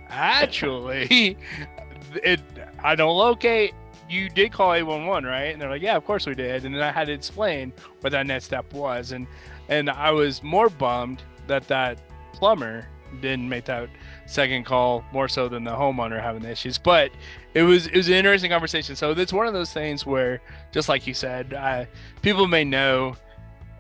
actually 0.10 1.38
it 2.24 2.42
I 2.84 2.96
don't 2.96 3.16
locate. 3.16 3.74
You 4.10 4.30
did 4.30 4.52
call 4.52 4.74
811, 4.74 5.30
right? 5.30 5.54
And 5.54 5.62
they're 5.62 5.70
like, 5.70 5.82
yeah, 5.82 5.96
of 5.96 6.06
course 6.06 6.26
we 6.26 6.36
did. 6.36 6.66
And 6.66 6.76
then 6.76 6.82
I 6.82 6.92
had 6.92 7.08
to 7.08 7.14
explain 7.14 7.72
what 8.02 8.12
that 8.12 8.28
next 8.28 8.46
step 8.46 8.74
was. 8.74 9.12
And 9.12 9.28
and 9.70 9.90
I 9.90 10.12
was 10.12 10.44
more 10.44 10.70
bummed 10.70 11.24
that 11.48 11.68
that 11.70 12.00
plumber 12.34 12.88
didn't 13.20 13.48
make 13.48 13.66
that 13.66 13.90
second 14.26 14.66
call 14.66 15.04
more 15.12 15.28
so 15.28 15.50
than 15.50 15.64
the 15.64 15.72
homeowner 15.72 16.22
having 16.22 16.42
the 16.42 16.50
issues. 16.50 16.78
But 16.78 17.12
it 17.54 17.64
was 17.64 17.88
it 17.88 17.96
was 17.96 18.08
an 18.08 18.16
interesting 18.16 18.52
conversation. 18.52 18.96
So 18.96 19.12
it's 19.12 19.34
one 19.34 19.48
of 19.48 19.54
those 19.54 19.72
things 19.72 20.06
where, 20.06 20.42
just 20.72 20.90
like 20.90 21.08
you 21.08 21.14
said, 21.14 21.54
uh, 21.54 21.86
people 22.22 22.48
may 22.48 22.64
know 22.64 23.16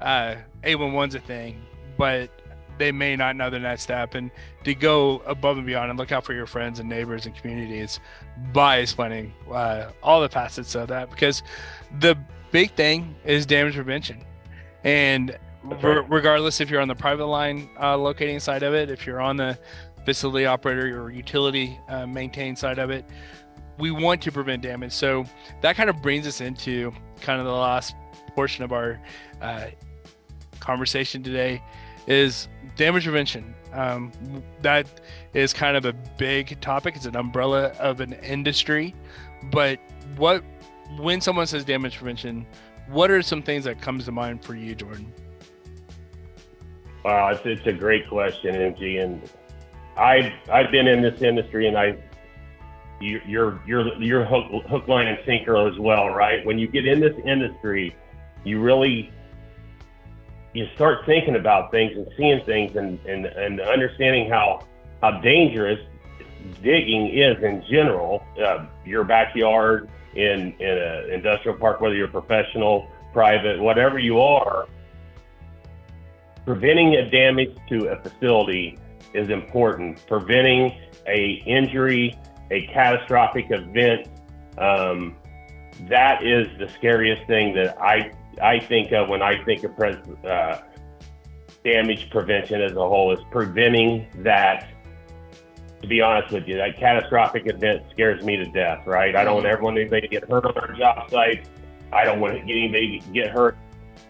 uh, 0.01 0.35
811's 0.63 1.15
a 1.15 1.19
thing, 1.19 1.61
but 1.97 2.29
they 2.77 2.91
may 2.91 3.15
not 3.15 3.35
know 3.35 3.49
the 3.49 3.59
next 3.59 3.83
step 3.83 4.15
and 4.15 4.31
to 4.63 4.73
go 4.73 5.19
above 5.25 5.57
and 5.57 5.65
beyond 5.65 5.89
and 5.89 5.99
look 5.99 6.11
out 6.11 6.23
for 6.23 6.33
your 6.33 6.45
friends 6.45 6.79
and 6.79 6.89
neighbors 6.89 7.25
and 7.25 7.35
communities 7.35 7.99
by 8.53 8.77
explaining 8.77 9.33
uh, 9.51 9.91
all 10.01 10.21
the 10.21 10.29
facets 10.29 10.75
of 10.75 10.87
that 10.87 11.09
because 11.09 11.43
the 11.99 12.17
big 12.51 12.71
thing 12.75 13.15
is 13.25 13.45
damage 13.45 13.75
prevention. 13.75 14.23
And 14.83 15.37
re- 15.63 16.03
regardless 16.09 16.59
if 16.61 16.69
you're 16.69 16.81
on 16.81 16.87
the 16.87 16.95
private 16.95 17.27
line 17.27 17.69
uh, 17.79 17.97
locating 17.97 18.39
side 18.39 18.63
of 18.63 18.73
it 18.73 18.89
if 18.89 19.05
you're 19.05 19.21
on 19.21 19.37
the 19.37 19.57
facility 20.05 20.45
operator 20.45 21.01
or 21.01 21.11
utility 21.11 21.79
uh, 21.87 22.07
maintain 22.07 22.55
side 22.55 22.79
of 22.79 22.89
it 22.89 23.05
we 23.81 23.91
want 23.91 24.21
to 24.21 24.31
prevent 24.31 24.61
damage. 24.61 24.93
So 24.93 25.25
that 25.61 25.75
kind 25.75 25.89
of 25.89 26.01
brings 26.01 26.27
us 26.27 26.39
into 26.39 26.93
kind 27.21 27.39
of 27.39 27.47
the 27.47 27.53
last 27.53 27.95
portion 28.35 28.63
of 28.63 28.71
our 28.71 29.01
uh, 29.41 29.67
conversation 30.59 31.23
today 31.23 31.61
is 32.11 32.49
damage 32.75 33.05
prevention. 33.05 33.55
Um, 33.71 34.11
that 34.61 34.85
is 35.33 35.53
kind 35.53 35.77
of 35.77 35.85
a 35.85 35.93
big 36.17 36.59
topic. 36.59 36.95
It's 36.95 37.05
an 37.05 37.15
umbrella 37.15 37.67
of 37.79 38.01
an 38.01 38.13
industry. 38.13 38.93
But 39.51 39.79
what, 40.17 40.43
when 40.99 41.21
someone 41.21 41.47
says 41.47 41.63
damage 41.63 41.97
prevention, 41.97 42.45
what 42.89 43.09
are 43.09 43.21
some 43.21 43.41
things 43.41 43.63
that 43.63 43.81
comes 43.81 44.05
to 44.05 44.11
mind 44.11 44.43
for 44.43 44.55
you, 44.55 44.75
Jordan? 44.75 45.11
Wow, 47.05 47.29
it's, 47.29 47.41
it's 47.45 47.65
a 47.65 47.73
great 47.73 48.07
question, 48.09 48.55
MG, 48.55 49.01
and 49.01 49.21
I've 49.97 50.31
I've 50.51 50.71
been 50.71 50.87
in 50.87 51.01
this 51.01 51.21
industry, 51.21 51.67
and 51.67 51.77
I 51.77 51.97
you're 52.99 53.59
you're 53.65 53.95
you're 54.01 54.23
hook, 54.23 54.45
hook 54.67 54.87
line 54.87 55.07
and 55.07 55.17
sinker 55.25 55.67
as 55.67 55.79
well, 55.79 56.09
right? 56.09 56.45
When 56.45 56.59
you 56.59 56.67
get 56.67 56.85
in 56.85 56.99
this 56.99 57.15
industry, 57.25 57.95
you 58.43 58.61
really 58.61 59.11
you 60.53 60.67
start 60.75 61.05
thinking 61.05 61.35
about 61.35 61.71
things 61.71 61.95
and 61.95 62.07
seeing 62.17 62.43
things 62.45 62.75
and, 62.75 62.99
and, 63.05 63.25
and 63.25 63.61
understanding 63.61 64.29
how 64.29 64.65
how 65.01 65.19
dangerous 65.21 65.79
digging 66.61 67.07
is 67.07 67.41
in 67.43 67.63
general. 67.69 68.23
Uh, 68.43 68.65
your 68.85 69.03
backyard 69.03 69.89
in 70.15 70.53
in 70.59 70.77
an 70.77 71.11
industrial 71.11 71.57
park, 71.57 71.81
whether 71.81 71.95
you're 71.95 72.07
professional, 72.07 72.87
private, 73.13 73.59
whatever 73.59 73.97
you 73.97 74.19
are, 74.19 74.67
preventing 76.45 76.95
a 76.95 77.09
damage 77.09 77.55
to 77.69 77.87
a 77.87 78.01
facility 78.01 78.77
is 79.13 79.29
important. 79.29 80.05
Preventing 80.07 80.77
a 81.07 81.41
injury, 81.45 82.17
a 82.51 82.67
catastrophic 82.67 83.47
event, 83.49 84.07
um, 84.57 85.15
that 85.87 86.23
is 86.25 86.47
the 86.59 86.69
scariest 86.77 87.25
thing 87.25 87.55
that 87.55 87.81
I 87.81 88.11
I 88.41 88.59
think 88.59 88.91
of 88.91 89.09
when 89.09 89.21
I 89.21 89.43
think 89.43 89.63
of 89.63 89.75
pres- 89.75 90.07
uh, 90.25 90.61
damage 91.63 92.09
prevention 92.09 92.61
as 92.61 92.73
a 92.73 92.75
whole 92.75 93.11
is 93.11 93.19
preventing 93.31 94.07
that. 94.23 94.67
To 95.81 95.87
be 95.87 95.99
honest 95.99 96.31
with 96.31 96.47
you, 96.47 96.57
that 96.57 96.77
catastrophic 96.77 97.47
event 97.47 97.81
scares 97.91 98.23
me 98.23 98.37
to 98.37 98.45
death. 98.45 98.85
Right? 98.85 99.15
I 99.15 99.23
don't 99.23 99.35
want 99.35 99.47
everyone 99.47 99.77
anybody 99.77 100.01
to 100.01 100.07
get 100.07 100.29
hurt 100.29 100.45
on 100.45 100.55
our 100.55 100.73
job 100.73 101.09
site. 101.09 101.47
I 101.91 102.03
don't 102.03 102.19
want 102.19 102.37
anybody 102.37 102.99
to 102.99 103.09
get 103.11 103.31
hurt. 103.31 103.57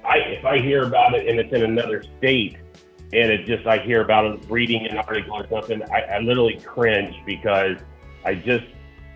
I 0.03 0.17
if 0.17 0.45
I 0.45 0.59
hear 0.59 0.83
about 0.83 1.15
it 1.15 1.27
and 1.27 1.39
it's 1.39 1.53
in 1.53 1.63
another 1.63 2.03
state, 2.17 2.57
and 3.13 3.31
it 3.31 3.45
just 3.45 3.65
I 3.65 3.77
hear 3.77 4.01
about 4.01 4.25
it 4.25 4.45
reading 4.49 4.85
an 4.87 4.97
article 4.97 5.35
or 5.35 5.47
something, 5.47 5.81
I, 5.91 6.01
I 6.01 6.19
literally 6.19 6.59
cringe 6.59 7.15
because 7.25 7.77
I 8.25 8.35
just 8.35 8.65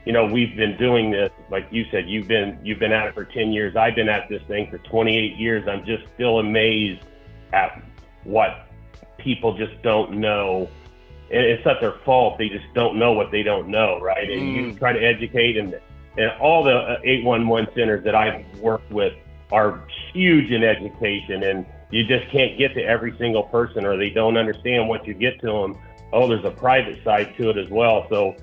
you 0.06 0.14
know, 0.14 0.26
we've 0.26 0.56
been 0.56 0.78
doing 0.78 1.12
this, 1.12 1.32
like 1.50 1.68
you 1.72 1.86
said, 1.90 2.08
you've 2.08 2.28
been 2.28 2.60
you've 2.64 2.80
been 2.80 2.92
at 2.92 3.08
it 3.08 3.14
for 3.14 3.26
10 3.26 3.52
years. 3.52 3.76
I've 3.76 3.96
been 3.96 4.10
at 4.10 4.30
this 4.30 4.42
thing 4.48 4.70
for 4.70 4.78
28 4.78 5.36
years. 5.38 5.68
I'm 5.68 5.84
just 5.84 6.04
still 6.14 6.40
amazed 6.40 7.04
at 7.54 7.84
what 8.24 8.68
people 9.18 9.58
just 9.58 9.82
don't 9.82 10.14
know. 10.20 10.70
And 11.32 11.44
it's 11.44 11.66
not 11.66 11.82
their 11.82 11.96
fault. 12.06 12.38
They 12.38 12.50
just 12.50 12.72
don't 12.76 13.00
know 13.00 13.14
what 13.14 13.32
they 13.32 13.42
don't 13.42 13.68
know, 13.68 14.00
right? 14.00 14.30
And 14.30 14.42
mm. 14.42 14.56
you 14.56 14.76
try 14.76 14.94
to 14.94 15.04
educate 15.04 15.58
and 15.58 15.80
and 16.18 16.32
all 16.40 16.64
the 16.64 16.98
811 17.04 17.74
centers 17.76 18.04
that 18.06 18.16
I've 18.16 18.46
worked 18.60 18.92
with 18.92 19.14
are 19.52 19.86
huge 20.14 20.52
in 20.52 20.64
education 20.64 21.44
and 21.44 21.66
you 21.92 22.06
just 22.06 22.30
can't 22.32 22.58
get 22.58 22.74
to 22.76 22.82
every 22.82 23.16
single 23.18 23.44
person 23.44 23.86
or 23.86 23.98
they 23.98 24.10
don't 24.10 24.38
understand 24.38 24.88
what 24.88 25.06
you 25.06 25.14
get 25.14 25.40
to 25.42 25.48
them. 25.48 25.78
Oh, 26.14 26.28
there's 26.28 26.46
a 26.46 26.52
private 26.52 27.04
side 27.04 27.36
to 27.38 27.50
it 27.50 27.58
as 27.58 27.70
well. 27.70 28.08
So 28.10 28.36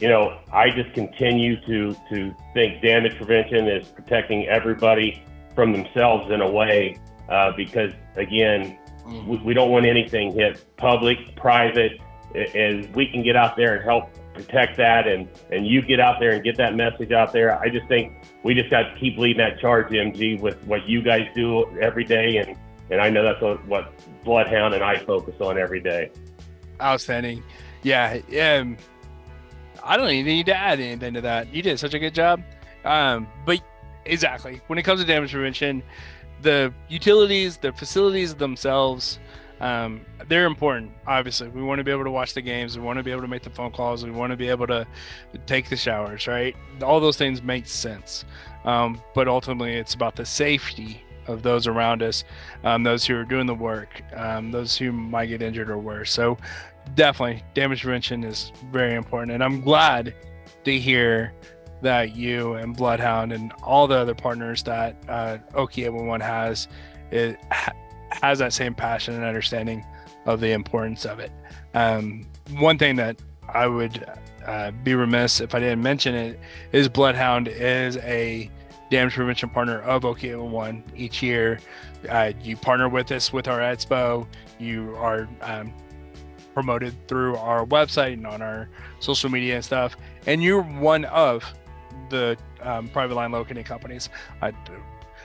you 0.00 0.08
know, 0.08 0.38
I 0.52 0.70
just 0.70 0.92
continue 0.92 1.60
to 1.66 1.96
to 2.10 2.34
think 2.52 2.82
damage 2.82 3.16
prevention 3.16 3.68
is 3.68 3.88
protecting 3.88 4.46
everybody 4.46 5.22
from 5.54 5.72
themselves 5.72 6.30
in 6.30 6.40
a 6.40 6.50
way, 6.50 6.96
uh, 7.28 7.52
because 7.56 7.92
again, 8.16 8.76
mm-hmm. 9.06 9.28
we, 9.28 9.36
we, 9.38 9.54
don't 9.54 9.70
want 9.70 9.86
anything 9.86 10.32
hit 10.32 10.64
public, 10.76 11.36
private, 11.36 11.92
and 12.34 12.92
we 12.94 13.06
can 13.06 13.22
get 13.22 13.36
out 13.36 13.56
there 13.56 13.76
and 13.76 13.84
help 13.84 14.10
protect 14.34 14.76
that, 14.78 15.06
and 15.06 15.28
and 15.50 15.66
you 15.66 15.80
get 15.80 16.00
out 16.00 16.18
there 16.18 16.32
and 16.32 16.42
get 16.42 16.56
that 16.56 16.74
message 16.74 17.12
out 17.12 17.32
there. 17.32 17.58
I 17.60 17.68
just 17.68 17.86
think 17.86 18.12
we 18.42 18.54
just 18.54 18.70
got 18.70 18.82
to 18.82 18.98
keep 18.98 19.16
leading 19.16 19.38
that 19.38 19.60
charge, 19.60 19.88
MG, 19.88 20.40
with 20.40 20.62
what 20.66 20.88
you 20.88 21.02
guys 21.02 21.28
do 21.34 21.66
every 21.80 22.04
day, 22.04 22.38
and 22.38 22.56
and 22.90 23.00
I 23.00 23.10
know 23.10 23.22
that's 23.22 23.40
what, 23.40 23.64
what 23.66 23.92
Bloodhound 24.24 24.74
and 24.74 24.82
I 24.82 24.98
focus 24.98 25.34
on 25.40 25.56
every 25.56 25.80
day. 25.80 26.10
Outstanding, 26.80 27.42
yeah. 27.82 28.18
Um, 28.40 28.76
I 29.84 29.96
don't 29.96 30.10
even 30.10 30.26
need 30.26 30.46
to 30.46 30.56
add 30.56 30.80
anything 30.80 31.14
to 31.14 31.20
that. 31.22 31.52
You 31.54 31.62
did 31.62 31.78
such 31.78 31.94
a 31.94 31.98
good 31.98 32.14
job. 32.14 32.42
Um, 32.84 33.28
but 33.46 33.60
exactly, 34.04 34.60
when 34.66 34.78
it 34.78 34.82
comes 34.82 35.00
to 35.00 35.06
damage 35.06 35.32
prevention, 35.32 35.82
the 36.42 36.72
utilities, 36.88 37.56
the 37.56 37.72
facilities 37.72 38.34
themselves, 38.34 39.18
um, 39.60 40.00
they're 40.28 40.46
important. 40.46 40.90
Obviously, 41.06 41.48
we 41.48 41.62
want 41.62 41.78
to 41.78 41.84
be 41.84 41.90
able 41.90 42.04
to 42.04 42.10
watch 42.10 42.34
the 42.34 42.42
games. 42.42 42.76
We 42.76 42.84
want 42.84 42.98
to 42.98 43.02
be 43.02 43.10
able 43.10 43.22
to 43.22 43.28
make 43.28 43.42
the 43.42 43.50
phone 43.50 43.70
calls. 43.70 44.04
We 44.04 44.10
want 44.10 44.30
to 44.30 44.36
be 44.36 44.48
able 44.48 44.66
to 44.66 44.86
take 45.46 45.68
the 45.68 45.76
showers. 45.76 46.26
Right? 46.26 46.56
All 46.82 47.00
those 47.00 47.16
things 47.16 47.42
make 47.42 47.66
sense. 47.66 48.24
Um, 48.64 49.00
but 49.14 49.28
ultimately, 49.28 49.74
it's 49.74 49.94
about 49.94 50.16
the 50.16 50.26
safety 50.26 51.02
of 51.26 51.42
those 51.42 51.66
around 51.66 52.02
us, 52.02 52.24
um, 52.64 52.82
those 52.82 53.04
who 53.04 53.16
are 53.16 53.24
doing 53.24 53.46
the 53.46 53.54
work, 53.54 54.02
um, 54.14 54.50
those 54.50 54.76
who 54.76 54.92
might 54.92 55.26
get 55.26 55.40
injured 55.40 55.70
or 55.70 55.78
worse. 55.78 56.12
So, 56.12 56.36
definitely, 56.94 57.42
damage 57.54 57.82
prevention 57.82 58.24
is 58.24 58.52
very 58.70 58.94
important. 58.94 59.32
And 59.32 59.42
I'm 59.42 59.60
glad 59.60 60.14
to 60.64 60.78
hear 60.78 61.32
that 61.82 62.16
you 62.16 62.54
and 62.54 62.76
Bloodhound 62.76 63.32
and 63.32 63.52
all 63.62 63.86
the 63.86 63.96
other 63.96 64.14
partners 64.14 64.62
that 64.62 64.96
uh, 65.08 65.38
Okie 65.52 65.84
811 65.84 66.20
has 66.20 66.68
it 67.10 67.38
ha- 67.52 67.74
has 68.10 68.38
that 68.38 68.52
same 68.52 68.74
passion 68.74 69.14
and 69.14 69.24
understanding 69.24 69.84
of 70.24 70.40
the 70.40 70.52
importance 70.52 71.04
of 71.04 71.18
it. 71.18 71.30
Um, 71.74 72.26
one 72.52 72.78
thing 72.78 72.96
that 72.96 73.20
I 73.48 73.66
would 73.66 74.04
uh, 74.46 74.70
be 74.70 74.94
remiss 74.94 75.40
if 75.40 75.54
I 75.54 75.60
didn't 75.60 75.82
mention 75.82 76.14
it 76.14 76.40
is 76.72 76.88
Bloodhound 76.88 77.48
is 77.48 77.96
a 77.98 78.50
damage 78.90 79.14
prevention 79.14 79.50
partner 79.50 79.80
of 79.82 80.02
Okie 80.02 80.30
811 80.30 80.84
each 80.96 81.22
year. 81.22 81.58
Uh, 82.08 82.32
you 82.42 82.56
partner 82.56 82.88
with 82.88 83.10
us 83.12 83.32
with 83.32 83.48
our 83.48 83.60
expo. 83.60 84.26
You 84.58 84.94
are 84.96 85.28
um, 85.42 85.72
promoted 86.54 86.94
through 87.08 87.36
our 87.36 87.66
website 87.66 88.14
and 88.14 88.26
on 88.26 88.40
our 88.40 88.68
social 89.00 89.28
media 89.28 89.56
and 89.56 89.64
stuff. 89.64 89.96
And 90.26 90.42
you're 90.42 90.62
one 90.62 91.04
of 91.06 91.44
the 92.08 92.38
um, 92.62 92.88
private 92.88 93.14
line 93.14 93.32
locating 93.32 93.64
companies. 93.64 94.08
I, 94.40 94.52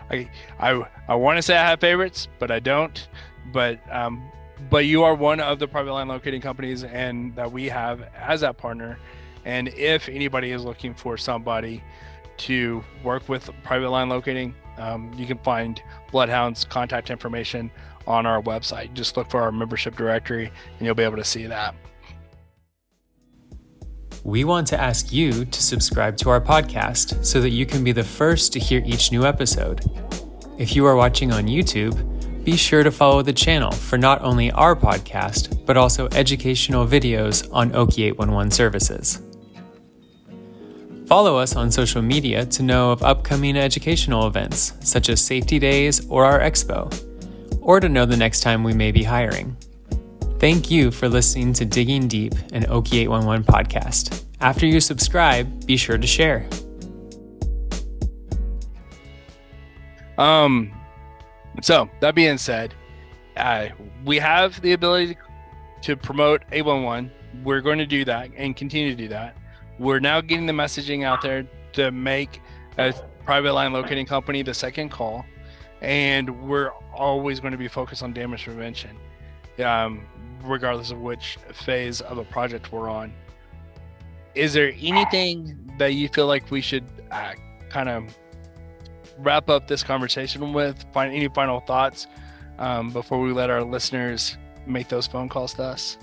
I, 0.10 0.30
I, 0.60 0.86
I 1.08 1.16
want 1.16 1.38
to 1.38 1.42
say 1.42 1.56
I 1.56 1.70
have 1.70 1.80
favorites, 1.80 2.28
but 2.40 2.52
I 2.52 2.60
don't. 2.60 3.08
But 3.54 3.80
um, 3.92 4.30
but 4.70 4.86
you 4.86 5.04
are 5.04 5.16
one 5.16 5.40
of 5.40 5.60
the 5.60 5.68
private 5.68 5.94
line 5.94 6.10
locating 6.10 6.42
companies, 6.42 6.84
and 6.84 7.34
that 7.36 7.50
we 7.50 7.70
have 7.70 8.02
as 8.16 8.42
that 8.42 8.58
partner. 8.58 9.00
And 9.46 9.70
if 9.70 10.10
anybody 10.10 10.52
is 10.52 10.66
looking 10.66 10.94
for 10.94 11.16
somebody 11.18 11.82
to 12.38 12.84
work 13.04 13.30
with 13.30 13.50
private 13.64 13.90
line 13.90 14.10
locating, 14.10 14.54
um, 14.78 15.14
you 15.18 15.26
can 15.26 15.38
find 15.40 15.82
Bloodhound's 16.12 16.66
contact 16.66 17.10
information 17.10 17.72
on 18.08 18.26
our 18.26 18.42
website. 18.42 18.94
Just 18.94 19.18
look 19.18 19.30
for 19.30 19.42
our 19.42 19.52
membership 19.52 19.96
directory, 19.96 20.52
and 20.78 20.86
you'll 20.86 20.96
be 20.96 21.04
able 21.04 21.18
to 21.18 21.24
see 21.24 21.48
that. 21.48 21.76
We 24.24 24.44
want 24.44 24.68
to 24.68 24.80
ask 24.80 25.14
you 25.14 25.46
to 25.46 25.64
subscribe 25.64 26.18
to 26.18 26.30
our 26.30 26.42
podcast 26.42 27.26
so 27.26 27.40
that 27.42 27.52
you 27.52 27.66
can 27.66 27.84
be 27.84 27.92
the 27.92 28.04
first 28.04 28.52
to 28.54 28.60
hear 28.60 28.84
each 28.86 29.12
new 29.12 29.26
episode. 29.26 29.86
If 30.58 30.76
you 30.76 30.86
are 30.86 30.96
watching 30.96 31.32
on 31.32 31.48
YouTube, 31.48 32.44
be 32.44 32.58
sure 32.58 32.84
to 32.84 32.92
follow 32.92 33.22
the 33.22 33.34
channel 33.34 33.72
for 33.72 33.98
not 33.98 34.22
only 34.22 34.52
our 34.52 34.76
podcast, 34.76 35.66
but 35.66 35.78
also 35.78 36.10
educational 36.12 36.86
videos 36.86 37.48
on 37.54 37.72
Okie 37.72 38.08
811 38.08 38.52
services. 38.52 39.22
Follow 41.08 41.38
us 41.38 41.56
on 41.56 41.72
social 41.72 42.02
media 42.02 42.46
to 42.46 42.62
know 42.62 42.92
of 42.92 43.02
upcoming 43.02 43.58
educational 43.58 44.28
events, 44.28 44.74
such 44.82 45.10
as 45.10 45.20
Safety 45.20 45.58
Days 45.58 46.06
or 46.08 46.26
our 46.26 46.40
Expo, 46.40 46.88
or 47.62 47.80
to 47.80 47.90
know 47.90 48.06
the 48.06 48.18
next 48.18 48.42
time 48.42 48.64
we 48.64 48.74
may 48.74 48.92
be 48.92 49.04
hiring. 49.04 49.56
Thank 50.40 50.72
you 50.72 50.92
for 50.92 51.10
listening 51.10 51.54
to 51.54 51.66
Digging 51.66 52.08
Deep, 52.08 52.34
an 52.54 52.64
Okie 52.64 53.02
811 53.02 53.44
podcast. 53.44 54.24
After 54.40 54.66
you 54.66 54.80
subscribe, 54.80 55.66
be 55.66 55.76
sure 55.76 55.98
to 55.98 56.08
share. 56.08 56.48
Um, 60.18 60.72
so 61.62 61.90
that 62.00 62.16
being 62.16 62.38
said, 62.38 62.74
uh, 63.38 63.68
we 64.06 64.18
have 64.18 64.62
the 64.62 64.74
ability 64.74 65.18
to 65.82 65.96
promote 65.96 66.44
811. 66.52 67.12
We're 67.44 67.62
going 67.62 67.80
to 67.80 67.86
do 67.86 68.06
that 68.06 68.30
and 68.36 68.56
continue 68.56 68.90
to 68.90 68.96
do 68.96 69.08
that. 69.10 69.38
We're 69.78 70.00
now 70.00 70.22
getting 70.22 70.46
the 70.46 70.54
messaging 70.54 71.04
out 71.04 71.22
there 71.22 71.48
to 71.74 71.92
make 71.92 72.42
a 72.78 72.94
private 73.26 73.54
line 73.54 73.72
locating 73.72 74.06
company 74.06 74.42
the 74.42 74.54
second 74.54 74.90
call, 74.90 75.26
and 75.82 76.48
we're 76.48 76.72
always 76.94 77.40
going 77.40 77.52
to 77.52 77.58
be 77.58 77.68
focused 77.68 78.04
on 78.04 78.14
damage 78.14 78.44
prevention, 78.44 78.98
um, 79.64 80.06
regardless 80.44 80.92
of 80.92 81.00
which 81.00 81.38
phase 81.54 82.02
of 82.02 82.18
a 82.18 82.24
project 82.26 82.72
we're 82.72 82.90
on. 82.90 83.14
Is 84.36 84.54
there 84.54 84.74
anything 84.80 85.72
that 85.78 85.94
you 85.94 86.08
feel 86.10 86.28
like 86.28 86.52
we 86.52 86.62
should 86.62 86.86
uh, 87.12 87.34
kind 87.70 87.90
of 87.90 88.16
wrap 89.18 89.50
up 89.50 89.68
this 89.68 89.84
conversation 89.84 90.54
with? 90.54 90.86
Find 90.94 91.14
any 91.14 91.28
final 91.30 91.60
thoughts 91.62 92.08
um, 92.58 92.92
before 92.92 93.20
we 93.20 93.32
let 93.32 93.50
our 93.50 93.64
listeners 93.64 94.38
make 94.66 94.88
those 94.88 95.08
phone 95.08 95.30
calls 95.30 95.54
to 95.56 95.64
us? 95.64 95.98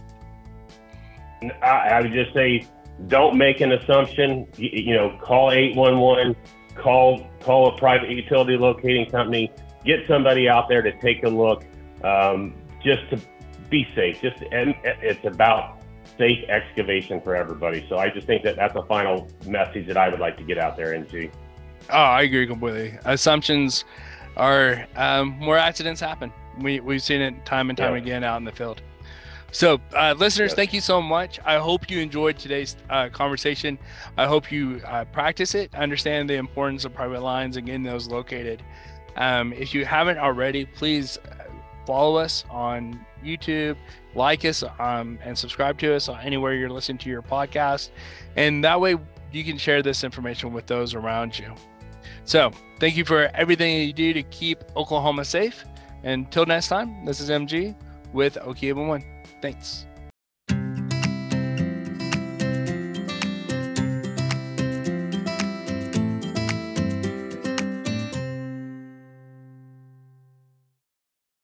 I, 1.62 1.66
I 1.66 2.00
would 2.00 2.12
just 2.12 2.32
say, 2.34 2.66
don't 3.08 3.36
make 3.36 3.60
an 3.60 3.72
assumption. 3.72 4.46
You, 4.56 4.70
you 4.72 4.94
know, 4.94 5.18
call 5.22 5.52
eight 5.52 5.76
one 5.76 5.98
one, 5.98 6.34
call 6.74 7.26
call 7.40 7.74
a 7.74 7.78
private 7.78 8.10
utility 8.10 8.56
locating 8.56 9.08
company, 9.10 9.52
get 9.86 10.06
somebody 10.06 10.48
out 10.48 10.68
there 10.68 10.82
to 10.82 10.92
take 11.00 11.22
a 11.24 11.28
look, 11.28 11.64
um, 12.04 12.54
just 12.82 13.08
to 13.10 13.20
be 13.70 13.86
safe. 13.94 14.20
Just 14.20 14.42
and 14.52 14.74
it's 14.84 15.24
about 15.24 15.78
safe 16.18 16.48
excavation 16.48 17.20
for 17.20 17.36
everybody. 17.36 17.86
So 17.88 17.98
I 17.98 18.10
just 18.10 18.26
think 18.26 18.42
that 18.44 18.56
that's 18.56 18.74
a 18.74 18.82
final 18.82 19.28
message 19.46 19.86
that 19.86 19.96
I 19.96 20.08
would 20.08 20.20
like 20.20 20.36
to 20.38 20.44
get 20.44 20.58
out 20.58 20.76
there 20.76 20.92
into. 20.94 21.30
Oh, 21.90 21.96
I 21.96 22.22
agree 22.22 22.46
completely. 22.46 22.98
Assumptions 23.04 23.84
are 24.36 24.86
um, 24.96 25.38
more 25.38 25.56
accidents 25.56 26.00
happen. 26.00 26.32
We 26.60 26.80
we've 26.80 27.02
seen 27.02 27.20
it 27.20 27.44
time 27.44 27.70
and 27.70 27.76
time 27.76 27.92
yeah. 27.92 28.02
again 28.02 28.24
out 28.24 28.38
in 28.38 28.44
the 28.44 28.52
field. 28.52 28.82
So, 29.52 29.80
uh, 29.94 30.14
listeners, 30.18 30.54
thank 30.54 30.74
you 30.74 30.80
so 30.80 31.00
much. 31.00 31.38
I 31.44 31.56
hope 31.56 31.88
you 31.88 32.00
enjoyed 32.00 32.36
today's 32.36 32.76
uh, 32.90 33.08
conversation. 33.08 33.78
I 34.18 34.26
hope 34.26 34.50
you 34.50 34.82
uh, 34.84 35.04
practice 35.06 35.54
it, 35.54 35.74
understand 35.74 36.28
the 36.28 36.34
importance 36.34 36.84
of 36.84 36.92
private 36.92 37.22
lines 37.22 37.56
and 37.56 37.64
getting 37.64 37.84
those 37.84 38.08
located. 38.08 38.62
Um, 39.16 39.52
if 39.52 39.74
you 39.74 39.84
haven't 39.84 40.18
already, 40.18 40.66
please 40.66 41.18
uh, 41.18 41.44
follow 41.86 42.16
us 42.16 42.44
on 42.50 43.04
YouTube, 43.24 43.76
like 44.14 44.44
us, 44.44 44.62
um, 44.78 45.18
and 45.22 45.36
subscribe 45.36 45.78
to 45.78 45.94
us 45.94 46.08
anywhere 46.08 46.54
you're 46.54 46.70
listening 46.70 46.98
to 46.98 47.08
your 47.08 47.22
podcast. 47.22 47.90
And 48.36 48.62
that 48.64 48.80
way 48.80 48.96
you 49.32 49.44
can 49.44 49.58
share 49.58 49.82
this 49.82 50.04
information 50.04 50.52
with 50.52 50.66
those 50.66 50.94
around 50.94 51.38
you. 51.38 51.52
So, 52.24 52.50
thank 52.80 52.96
you 52.96 53.04
for 53.04 53.30
everything 53.34 53.86
you 53.86 53.92
do 53.92 54.12
to 54.12 54.22
keep 54.24 54.58
Oklahoma 54.76 55.24
safe. 55.24 55.64
Until 56.02 56.46
next 56.46 56.68
time, 56.68 57.04
this 57.04 57.20
is 57.20 57.30
MG 57.30 57.74
with 58.12 58.34
Okie 58.34 58.68
811. 58.68 59.06
Thanks. 59.40 59.86